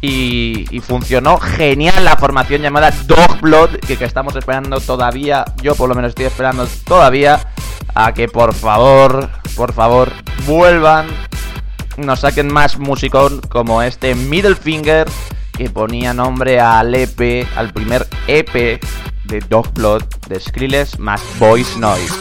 Y, 0.00 0.80
funcionó 0.80 1.38
genial 1.38 2.04
la 2.04 2.16
formación 2.16 2.60
llamada 2.60 2.90
Dog 3.06 3.40
Blood, 3.40 3.70
que, 3.86 3.96
que 3.96 4.04
estamos 4.04 4.36
esperando 4.36 4.78
todavía, 4.80 5.44
yo 5.62 5.74
por 5.74 5.88
lo 5.88 5.94
menos 5.94 6.10
estoy 6.10 6.26
esperando 6.26 6.66
todavía 6.84 7.40
a 7.94 8.12
que 8.12 8.28
por 8.28 8.54
favor, 8.54 9.30
por 9.56 9.72
favor, 9.72 10.12
vuelvan, 10.46 11.06
nos 11.96 12.20
saquen 12.20 12.52
más 12.52 12.78
musicón 12.78 13.40
como 13.48 13.82
este 13.82 14.14
Middle 14.14 14.56
Finger, 14.56 15.08
que 15.56 15.70
ponía 15.70 16.12
nombre 16.12 16.60
al 16.60 16.94
EP, 16.94 17.46
al 17.56 17.72
primer 17.72 18.06
EP 18.26 18.80
de 19.24 19.40
Dog 19.48 19.72
Blood 19.72 20.02
de 20.28 20.40
Skrillex 20.40 20.98
más 20.98 21.22
Voice 21.38 21.78
Noise. 21.78 22.14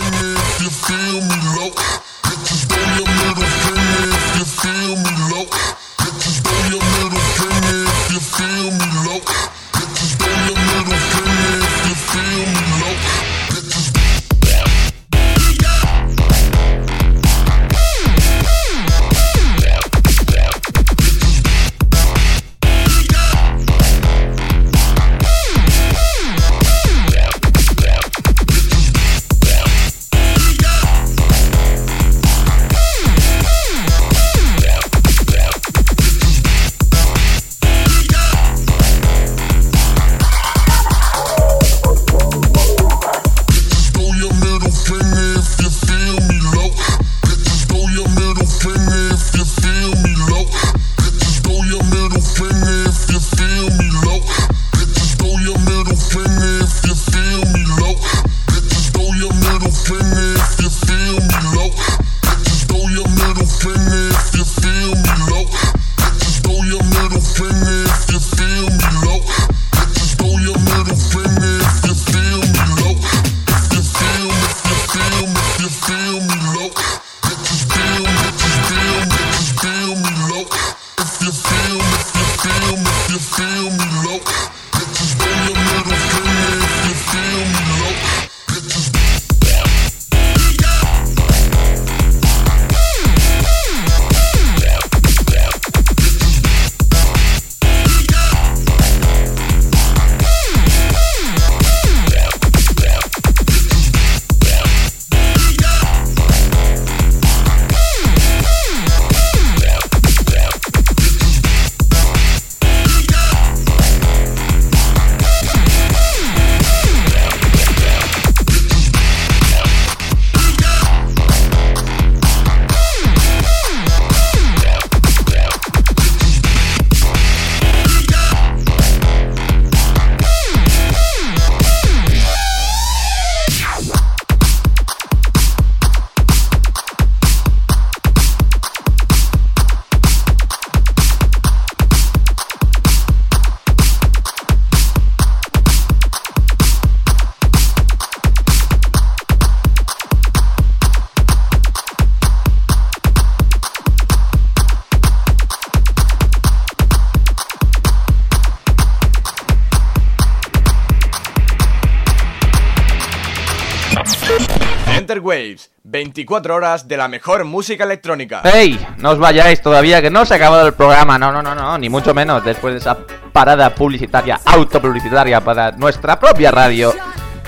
24 166.14 166.54
horas 166.54 166.88
de 166.88 166.96
la 166.96 167.08
mejor 167.08 167.44
música 167.44 167.86
electrónica. 167.86 168.42
¡Ey! 168.44 168.80
No 169.00 169.10
os 169.10 169.18
vayáis 169.18 169.60
todavía, 169.64 170.00
que 170.00 170.12
no 170.12 170.28
se 170.28 170.36
ha 170.36 170.38
acabado 170.38 170.68
el 170.68 170.74
programa. 170.74 171.18
No, 171.18 171.32
no, 171.32 171.42
no, 171.42 171.56
no, 171.56 171.76
ni 171.80 171.90
mucho 171.90 172.14
menos. 172.14 172.46
Después 172.46 172.76
de 172.76 172.80
esa 172.82 172.96
parada 173.32 173.74
publicitaria, 173.74 174.40
autopublicitaria 174.46 175.42
para 175.42 175.72
nuestra 175.72 176.20
propia 176.20 176.52
radio. 176.52 176.94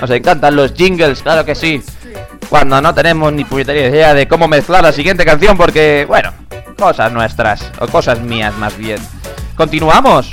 Nos 0.02 0.10
encantan 0.10 0.56
los 0.56 0.74
jingles, 0.74 1.22
claro 1.22 1.46
que 1.46 1.54
sí. 1.54 1.84
Cuando 2.50 2.82
no 2.82 2.92
tenemos 2.92 3.32
ni 3.34 3.46
puñetera 3.46 3.80
idea 3.80 4.16
de 4.16 4.28
cómo 4.28 4.48
mezclar 4.48 4.82
la 4.82 4.92
siguiente 4.92 5.26
canción, 5.26 5.56
porque, 5.56 6.06
bueno, 6.08 6.34
cosas 6.76 7.12
nuestras, 7.12 7.72
o 7.80 7.88
cosas 7.88 8.20
mías 8.20 8.58
más 8.58 8.76
bien. 8.76 8.98
Continuamos. 9.56 10.32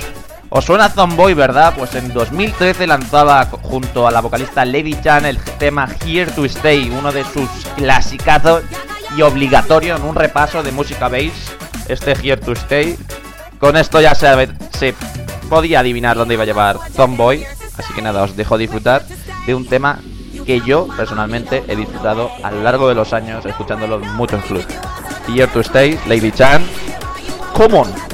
Os 0.55 0.65
suena 0.65 0.87
Zomboy, 0.87 1.33
¿verdad? 1.33 1.73
Pues 1.75 1.95
en 1.95 2.13
2013 2.13 2.85
lanzaba 2.85 3.43
junto 3.63 4.07
a 4.07 4.11
la 4.11 4.21
vocalista 4.21 4.63
Lady 4.63 4.93
Chan 5.01 5.25
el 5.25 5.39
tema 5.57 5.89
Here 6.05 6.29
to 6.29 6.45
Stay, 6.45 6.91
uno 6.91 7.11
de 7.11 7.23
sus 7.23 7.49
clasicazos 7.75 8.61
y 9.17 9.23
obligatorio 9.23 9.95
en 9.95 10.03
un 10.03 10.13
repaso 10.13 10.61
de 10.61 10.71
música 10.71 11.09
bass, 11.09 11.55
este 11.87 12.11
Here 12.11 12.37
to 12.37 12.51
Stay. 12.51 12.95
Con 13.59 13.75
esto 13.77 13.99
ya 13.99 14.13
se, 14.13 14.93
podía 15.49 15.79
adivinar 15.79 16.17
dónde 16.17 16.35
iba 16.35 16.43
a 16.43 16.45
llevar 16.45 16.77
Zomboy, 16.91 17.43
así 17.79 17.91
que 17.95 18.03
nada, 18.03 18.21
os 18.21 18.35
dejo 18.35 18.59
disfrutar 18.59 19.03
de 19.47 19.55
un 19.55 19.65
tema 19.65 20.01
que 20.45 20.61
yo 20.61 20.87
personalmente 20.95 21.63
he 21.67 21.75
disfrutado 21.75 22.29
a 22.43 22.51
lo 22.51 22.61
largo 22.61 22.87
de 22.87 22.93
los 22.93 23.11
años 23.13 23.43
escuchándolo 23.43 23.95
en 23.95 24.13
muchos 24.13 24.45
clubs. 24.45 24.67
Here 25.27 25.47
to 25.47 25.61
Stay, 25.61 25.97
Lady 26.05 26.31
Chan, 26.31 26.63
come 27.55 28.12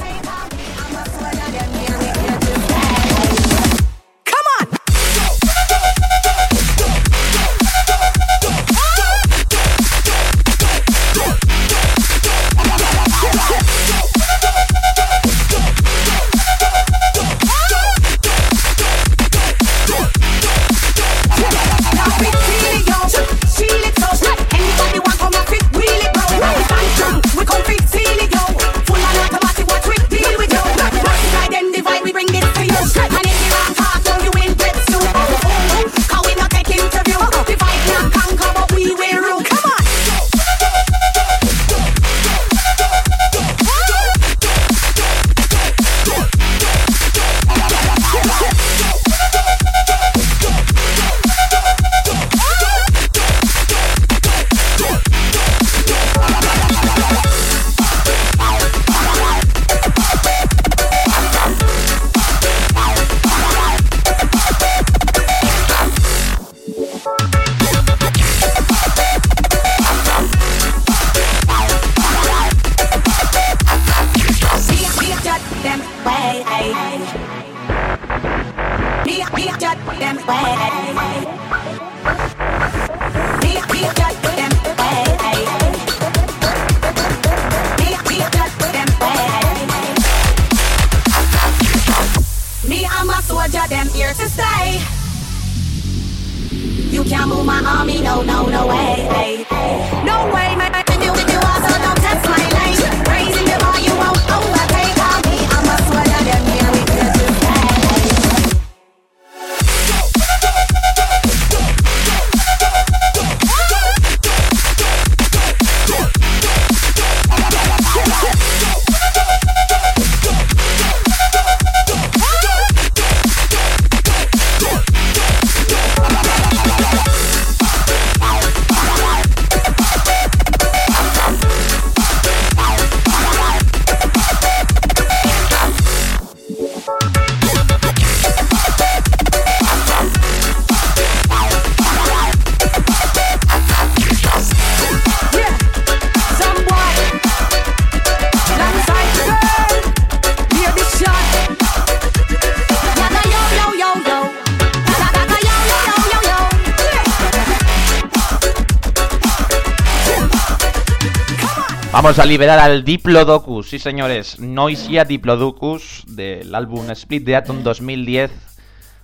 Vamos 162.10 162.26
a 162.26 162.26
liberar 162.26 162.58
al 162.58 162.84
Diplodocus, 162.84 163.70
sí 163.70 163.78
señores, 163.78 164.40
Noisia 164.40 165.06
Diplodocus 165.06 166.06
del 166.08 166.56
álbum 166.56 166.90
Split 166.90 167.24
the 167.24 167.36
Atom 167.36 167.62
2010. 167.62 168.32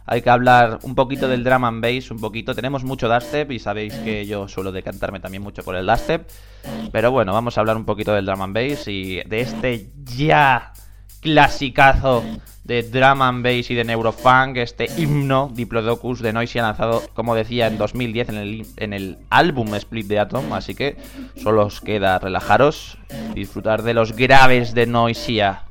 Hay 0.08 0.24
que 0.24 0.30
hablar 0.32 0.80
un 0.82 0.96
poquito 0.96 1.28
del 1.28 1.44
drum 1.44 1.66
and 1.66 1.84
bass, 1.84 2.10
un 2.10 2.18
poquito. 2.18 2.56
Tenemos 2.56 2.84
mucho 2.84 3.08
dubstep 3.08 3.52
y 3.52 3.60
sabéis 3.60 3.94
que 3.94 4.26
yo 4.26 4.48
suelo 4.48 4.72
decantarme 4.72 5.20
también 5.20 5.44
mucho 5.44 5.62
por 5.62 5.76
el 5.76 5.86
dubstep. 5.86 6.28
Pero 6.92 7.12
bueno, 7.12 7.32
vamos 7.32 7.56
a 7.56 7.62
hablar 7.62 7.78
un 7.78 7.86
poquito 7.86 8.12
del 8.12 8.26
drum 8.26 8.42
and 8.42 8.56
bass 8.56 8.88
y 8.88 9.22
de 9.22 9.40
este 9.40 9.92
ya 10.04 10.74
clasicazo 11.22 12.24
de 12.66 12.82
drum 12.82 13.22
and 13.22 13.44
bass 13.44 13.70
y 13.70 13.76
de 13.76 13.84
neurofunk, 13.84 14.58
este 14.58 14.88
himno 14.98 15.52
Diplodocus 15.54 16.20
de 16.20 16.34
Noisia 16.34 16.64
lanzado, 16.64 17.04
como 17.14 17.36
decía, 17.36 17.68
en 17.68 17.78
2010 17.78 18.30
en 18.30 18.36
el, 18.36 18.66
en 18.78 18.94
el 18.94 19.18
álbum 19.30 19.74
Split 19.76 20.08
the 20.08 20.20
Atom. 20.20 20.52
Así 20.52 20.74
que 20.74 20.98
solo 21.42 21.68
os 21.68 21.80
queda 21.80 22.18
relajaros, 22.18 22.98
disfrutar 23.36 23.84
de 23.84 23.94
los 23.94 24.16
graves 24.16 24.74
de 24.74 24.88
Noisia. 24.88 25.64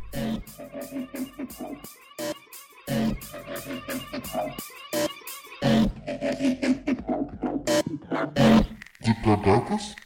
Diplodocus? 9.00 9.96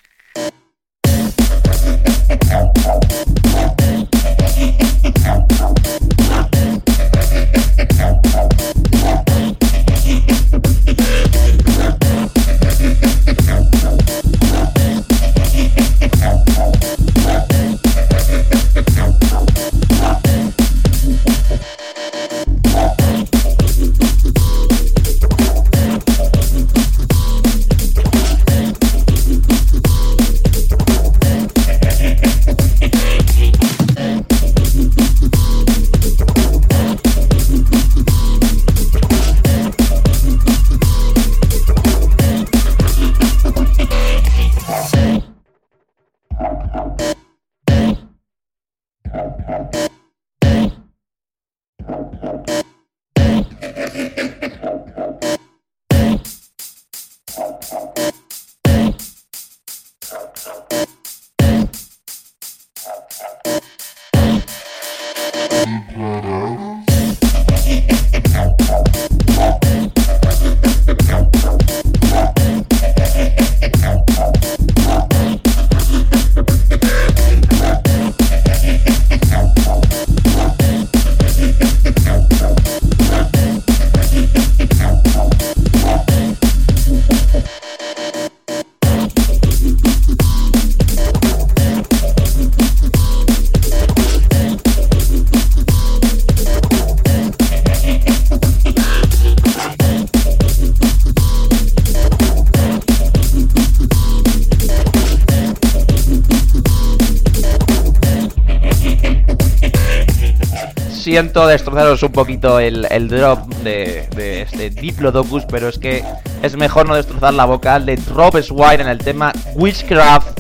Siento 111.19 111.49
destrozaros 111.49 112.01
un 112.05 112.13
poquito 112.13 112.61
el, 112.61 113.09
drop 113.09 113.49
de, 113.65 114.07
de 114.15 114.43
este 114.43 114.71
Diplodocus, 114.71 115.47
pero 115.47 115.67
es 115.67 115.77
que 115.77 116.05
es 116.43 116.55
mejor 116.55 116.87
no 116.87 116.95
destrozar 116.95 117.35
la 117.35 117.45
vocal 117.45 117.85
de 117.85 117.99
Rob 118.15 118.41
Swire 118.41 118.81
en 118.83 118.87
el 118.87 118.99
tema 118.99 119.33
Witchcraft. 119.57 120.39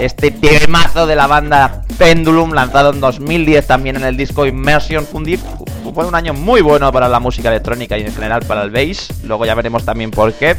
Este 0.00 0.32
temazo 0.32 1.06
de 1.06 1.14
la 1.14 1.28
banda 1.28 1.82
Pendulum, 1.96 2.54
lanzado 2.54 2.90
en 2.92 2.98
2010 2.98 3.64
también 3.64 3.94
en 3.94 4.02
el 4.02 4.16
disco 4.16 4.46
Immersion. 4.46 5.06
Fue 5.06 5.18
un, 5.20 5.26
di- 5.26 5.38
fue 5.94 6.06
un 6.06 6.14
año 6.16 6.34
muy 6.34 6.60
bueno 6.60 6.90
para 6.90 7.08
la 7.08 7.20
música 7.20 7.48
electrónica 7.48 7.96
y 7.96 8.00
en 8.02 8.12
general 8.12 8.44
para 8.44 8.64
el 8.64 8.72
bass. 8.72 9.10
Luego 9.22 9.46
ya 9.46 9.54
veremos 9.54 9.84
también 9.84 10.10
por 10.10 10.32
qué. 10.32 10.56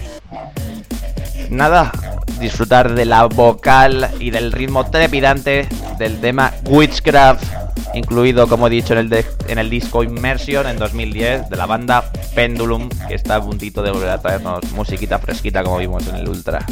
Nada, 1.49 1.91
disfrutar 2.39 2.93
de 2.93 3.03
la 3.03 3.25
vocal 3.25 4.11
y 4.21 4.31
del 4.31 4.53
ritmo 4.53 4.89
trepidante 4.89 5.67
del 5.97 6.21
tema 6.21 6.53
Witchcraft, 6.69 7.43
incluido, 7.93 8.47
como 8.47 8.67
he 8.67 8.69
dicho, 8.69 8.93
en 8.93 9.59
el, 9.59 9.69
disco 9.69 10.03
Immersion 10.03 10.67
en 10.67 10.77
2010 10.77 11.49
de 11.49 11.55
la 11.55 11.65
banda 11.65 12.11
Pendulum, 12.35 12.89
que 13.07 13.15
está 13.15 13.35
a 13.35 13.41
puntito 13.41 13.81
de 13.81 13.91
volver 13.91 14.09
a 14.09 14.21
traernos 14.21 14.71
musiquita 14.71 15.19
fresquita 15.19 15.63
como 15.63 15.77
vimos 15.77 16.07
en 16.07 16.15
el 16.15 16.27
Ultra. 16.27 16.65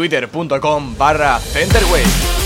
twitter.com 0.00 0.94
barra 0.96 1.38
Centerwave. 1.38 2.39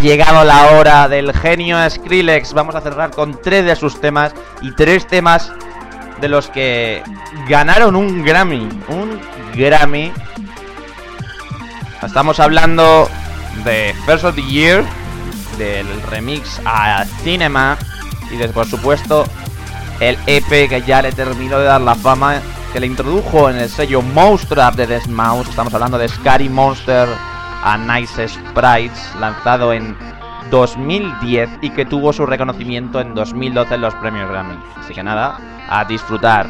Llegado 0.00 0.44
la 0.44 0.72
hora 0.72 1.08
del 1.08 1.32
genio 1.32 1.78
Skrillex. 1.88 2.54
Vamos 2.54 2.74
a 2.74 2.80
cerrar 2.80 3.10
con 3.10 3.40
tres 3.40 3.64
de 3.64 3.76
sus 3.76 4.00
temas 4.00 4.32
y 4.62 4.72
tres 4.72 5.06
temas 5.06 5.52
de 6.20 6.28
los 6.28 6.48
que 6.48 7.02
ganaron 7.48 7.96
un 7.96 8.24
Grammy. 8.24 8.68
Un 8.88 9.20
Grammy. 9.54 10.12
Estamos 12.02 12.40
hablando 12.40 13.08
de 13.64 13.94
First 14.06 14.24
of 14.24 14.34
the 14.34 14.42
Year, 14.42 14.84
del 15.58 15.86
remix 16.02 16.60
a 16.64 17.04
Cinema 17.22 17.76
y 18.30 18.36
de, 18.36 18.48
por 18.48 18.66
supuesto 18.66 19.26
el 20.00 20.16
EP 20.26 20.68
que 20.68 20.82
ya 20.86 21.02
le 21.02 21.12
terminó 21.12 21.58
de 21.58 21.66
dar 21.66 21.80
la 21.82 21.94
fama, 21.94 22.40
que 22.72 22.80
le 22.80 22.86
introdujo 22.86 23.50
en 23.50 23.58
el 23.58 23.68
sello 23.68 24.00
Mousetrap 24.00 24.74
de 24.76 24.86
Death 24.86 25.08
Mouse. 25.08 25.50
Estamos 25.50 25.74
hablando 25.74 25.98
de 25.98 26.08
Scary 26.08 26.48
Monster 26.48 27.06
a 27.62 27.78
Nice 27.78 28.28
Sprites, 28.28 29.14
lanzado 29.18 29.72
en 29.72 29.96
2010 30.50 31.50
y 31.62 31.70
que 31.70 31.84
tuvo 31.84 32.12
su 32.12 32.26
reconocimiento 32.26 33.00
en 33.00 33.14
2012 33.14 33.74
en 33.74 33.80
los 33.80 33.94
premios 33.96 34.28
Grammy. 34.28 34.58
Así 34.76 34.94
que 34.94 35.02
nada, 35.02 35.38
a 35.68 35.84
disfrutar. 35.84 36.48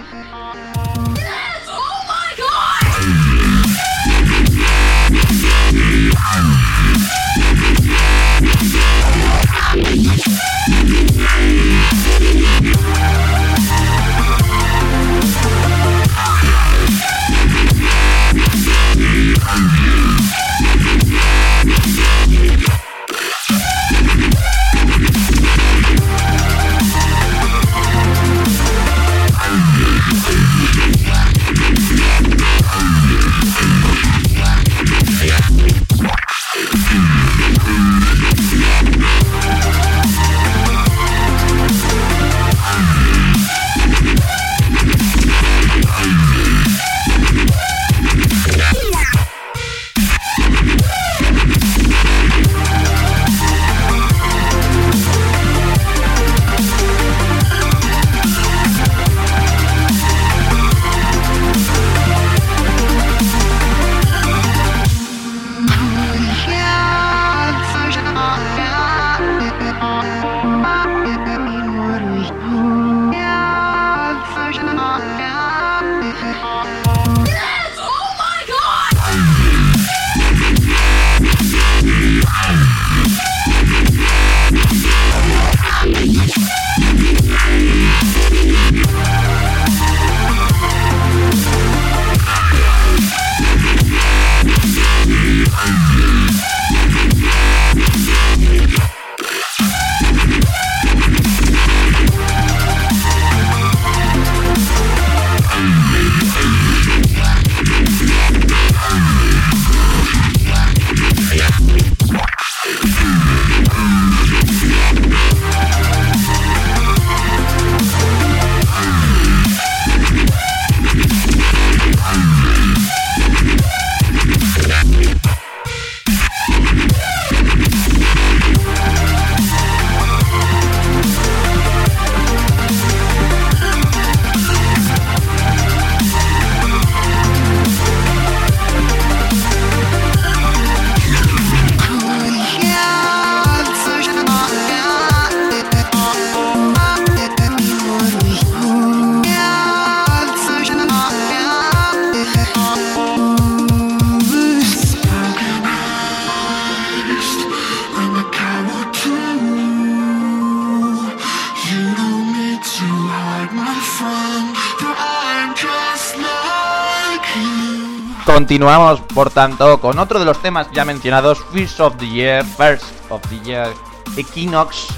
Continuamos, 168.51 169.01
por 169.15 169.31
tanto, 169.31 169.81
con 169.81 170.01
otro 170.01 170.19
de 170.19 170.25
los 170.25 170.43
temas 170.43 170.67
ya 170.73 170.85
mencionados, 170.85 171.39
First 171.53 171.79
of 171.79 171.97
the 171.99 172.09
Year, 172.09 172.45
First 172.45 172.83
of 173.09 173.23
the 173.29 173.39
Year, 173.45 173.69
Equinox, 174.17 174.89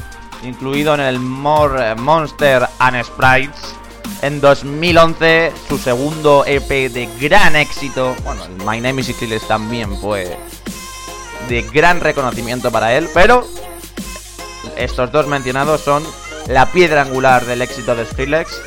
incluido 0.43 0.95
en 0.95 1.01
el 1.01 1.21
More 1.21 1.95
Monster 1.97 2.67
and 2.79 3.05
Sprites. 3.05 3.75
En 4.23 4.41
2011, 4.41 5.53
su 5.69 5.77
segundo 5.77 6.45
EP 6.47 6.91
de 6.91 7.07
gran 7.21 7.55
éxito. 7.55 8.17
Bueno, 8.25 8.43
el 8.47 8.57
My 8.65 8.81
Name 8.81 9.03
is 9.03 9.15
Skrillex 9.15 9.47
también 9.47 9.99
fue 10.01 10.35
de 11.51 11.61
gran 11.61 12.01
reconocimiento 12.01 12.73
para 12.73 12.95
él, 12.95 13.07
pero 13.13 13.47
estos 14.79 15.13
dos 15.13 15.27
mencionados 15.27 15.83
son 15.83 16.03
la 16.47 16.73
piedra 16.73 17.03
angular 17.03 17.45
del 17.45 17.61
éxito 17.61 17.95
de 17.95 18.07
Skrillex 18.07 18.63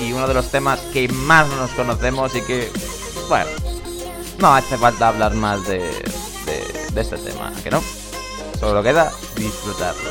y 0.00 0.12
uno 0.12 0.26
de 0.26 0.34
los 0.34 0.50
temas 0.50 0.80
que 0.92 1.06
más 1.06 1.46
nos 1.50 1.70
conocemos 1.70 2.34
y 2.34 2.40
que, 2.42 2.68
bueno, 3.28 3.61
No 4.38 4.54
hace 4.54 4.76
falta 4.76 5.08
hablar 5.08 5.34
más 5.34 5.66
de, 5.66 5.78
de, 5.78 6.90
de 6.92 7.00
este 7.00 7.16
tema, 7.18 7.48
¿a 7.48 7.62
que 7.62 7.70
no? 7.70 7.82
Solo 8.58 8.82
queda 8.82 9.12
disfrutarlo. 9.36 10.10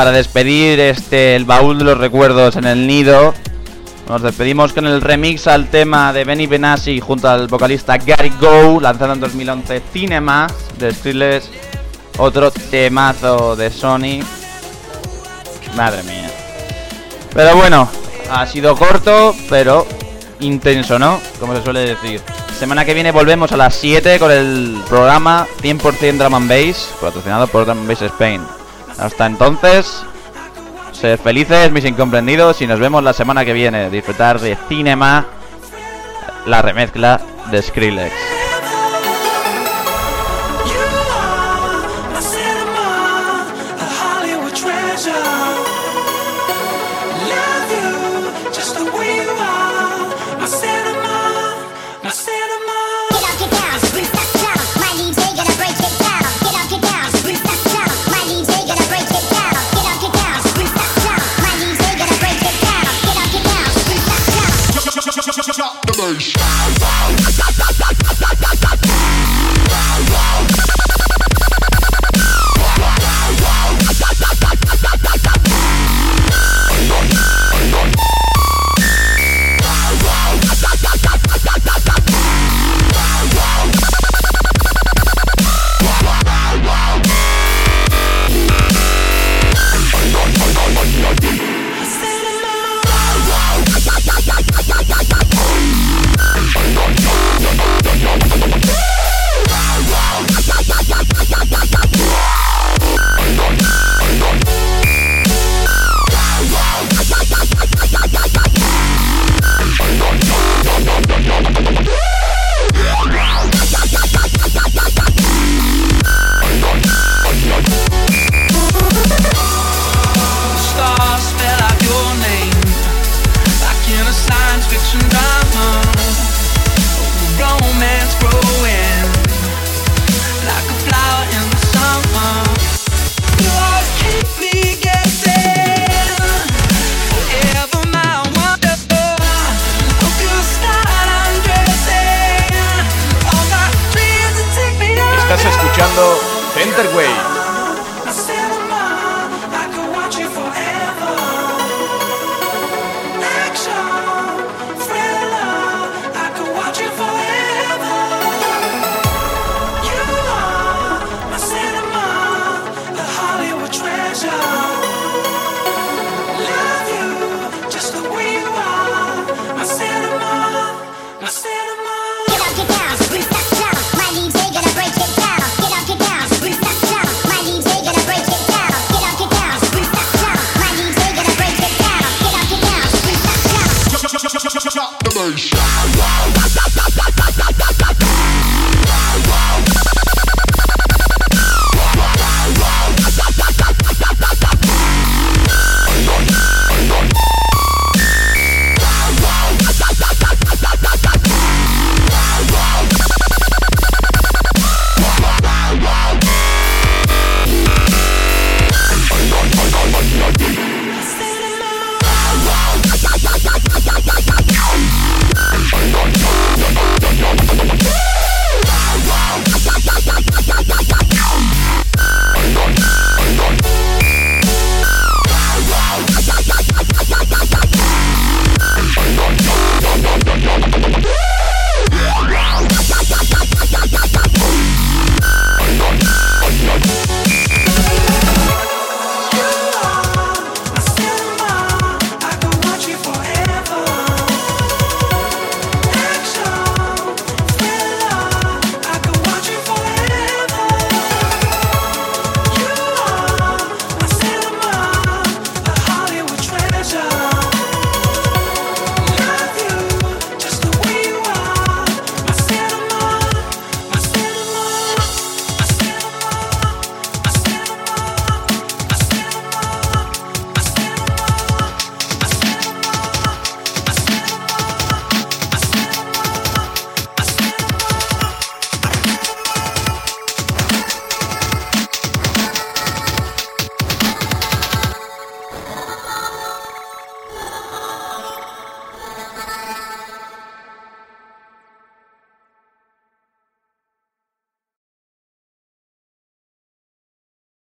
Para 0.00 0.12
despedir 0.12 0.80
este 0.80 1.36
el 1.36 1.44
baúl 1.44 1.76
de 1.76 1.84
los 1.84 1.98
recuerdos 1.98 2.56
en 2.56 2.64
el 2.64 2.86
nido, 2.86 3.34
nos 4.08 4.22
despedimos 4.22 4.72
con 4.72 4.86
el 4.86 5.02
remix 5.02 5.46
al 5.46 5.68
tema 5.68 6.10
de 6.14 6.24
Benny 6.24 6.46
Benassi 6.46 7.00
junto 7.00 7.28
al 7.28 7.48
vocalista 7.48 7.98
Gary 7.98 8.32
Go, 8.40 8.80
lanzado 8.80 9.12
en 9.12 9.20
2011 9.20 9.82
Cinema 9.92 10.46
de 10.78 10.94
Skrillex, 10.94 11.50
otro 12.16 12.50
temazo 12.50 13.56
de 13.56 13.70
Sony. 13.70 14.24
Madre 15.76 16.02
mía. 16.04 16.30
Pero 17.34 17.56
bueno, 17.56 17.86
ha 18.30 18.46
sido 18.46 18.74
corto, 18.76 19.34
pero 19.50 19.86
intenso, 20.40 20.98
¿no? 20.98 21.20
Como 21.38 21.54
se 21.54 21.62
suele 21.62 21.80
decir. 21.80 22.22
Semana 22.58 22.86
que 22.86 22.94
viene 22.94 23.12
volvemos 23.12 23.52
a 23.52 23.58
las 23.58 23.74
7 23.74 24.18
con 24.18 24.30
el 24.30 24.80
programa 24.88 25.46
100% 25.60 26.16
Drum 26.16 26.34
and 26.36 26.48
Bass, 26.48 26.88
patrocinado 27.02 27.46
por 27.48 27.66
Drum 27.66 27.86
Bass 27.86 28.00
Spain. 28.00 28.40
Hasta 29.00 29.24
entonces, 29.24 30.04
sed 30.92 31.18
felices, 31.18 31.72
mis 31.72 31.86
incomprendidos, 31.86 32.60
y 32.60 32.66
nos 32.66 32.78
vemos 32.78 33.02
la 33.02 33.14
semana 33.14 33.44
que 33.46 33.54
viene. 33.54 33.88
Disfrutar 33.88 34.38
de 34.38 34.58
Cinema, 34.68 35.26
la 36.46 36.60
remezcla 36.60 37.20
de 37.50 37.62
Skrillex. 37.62 38.39
Space. 66.10 66.49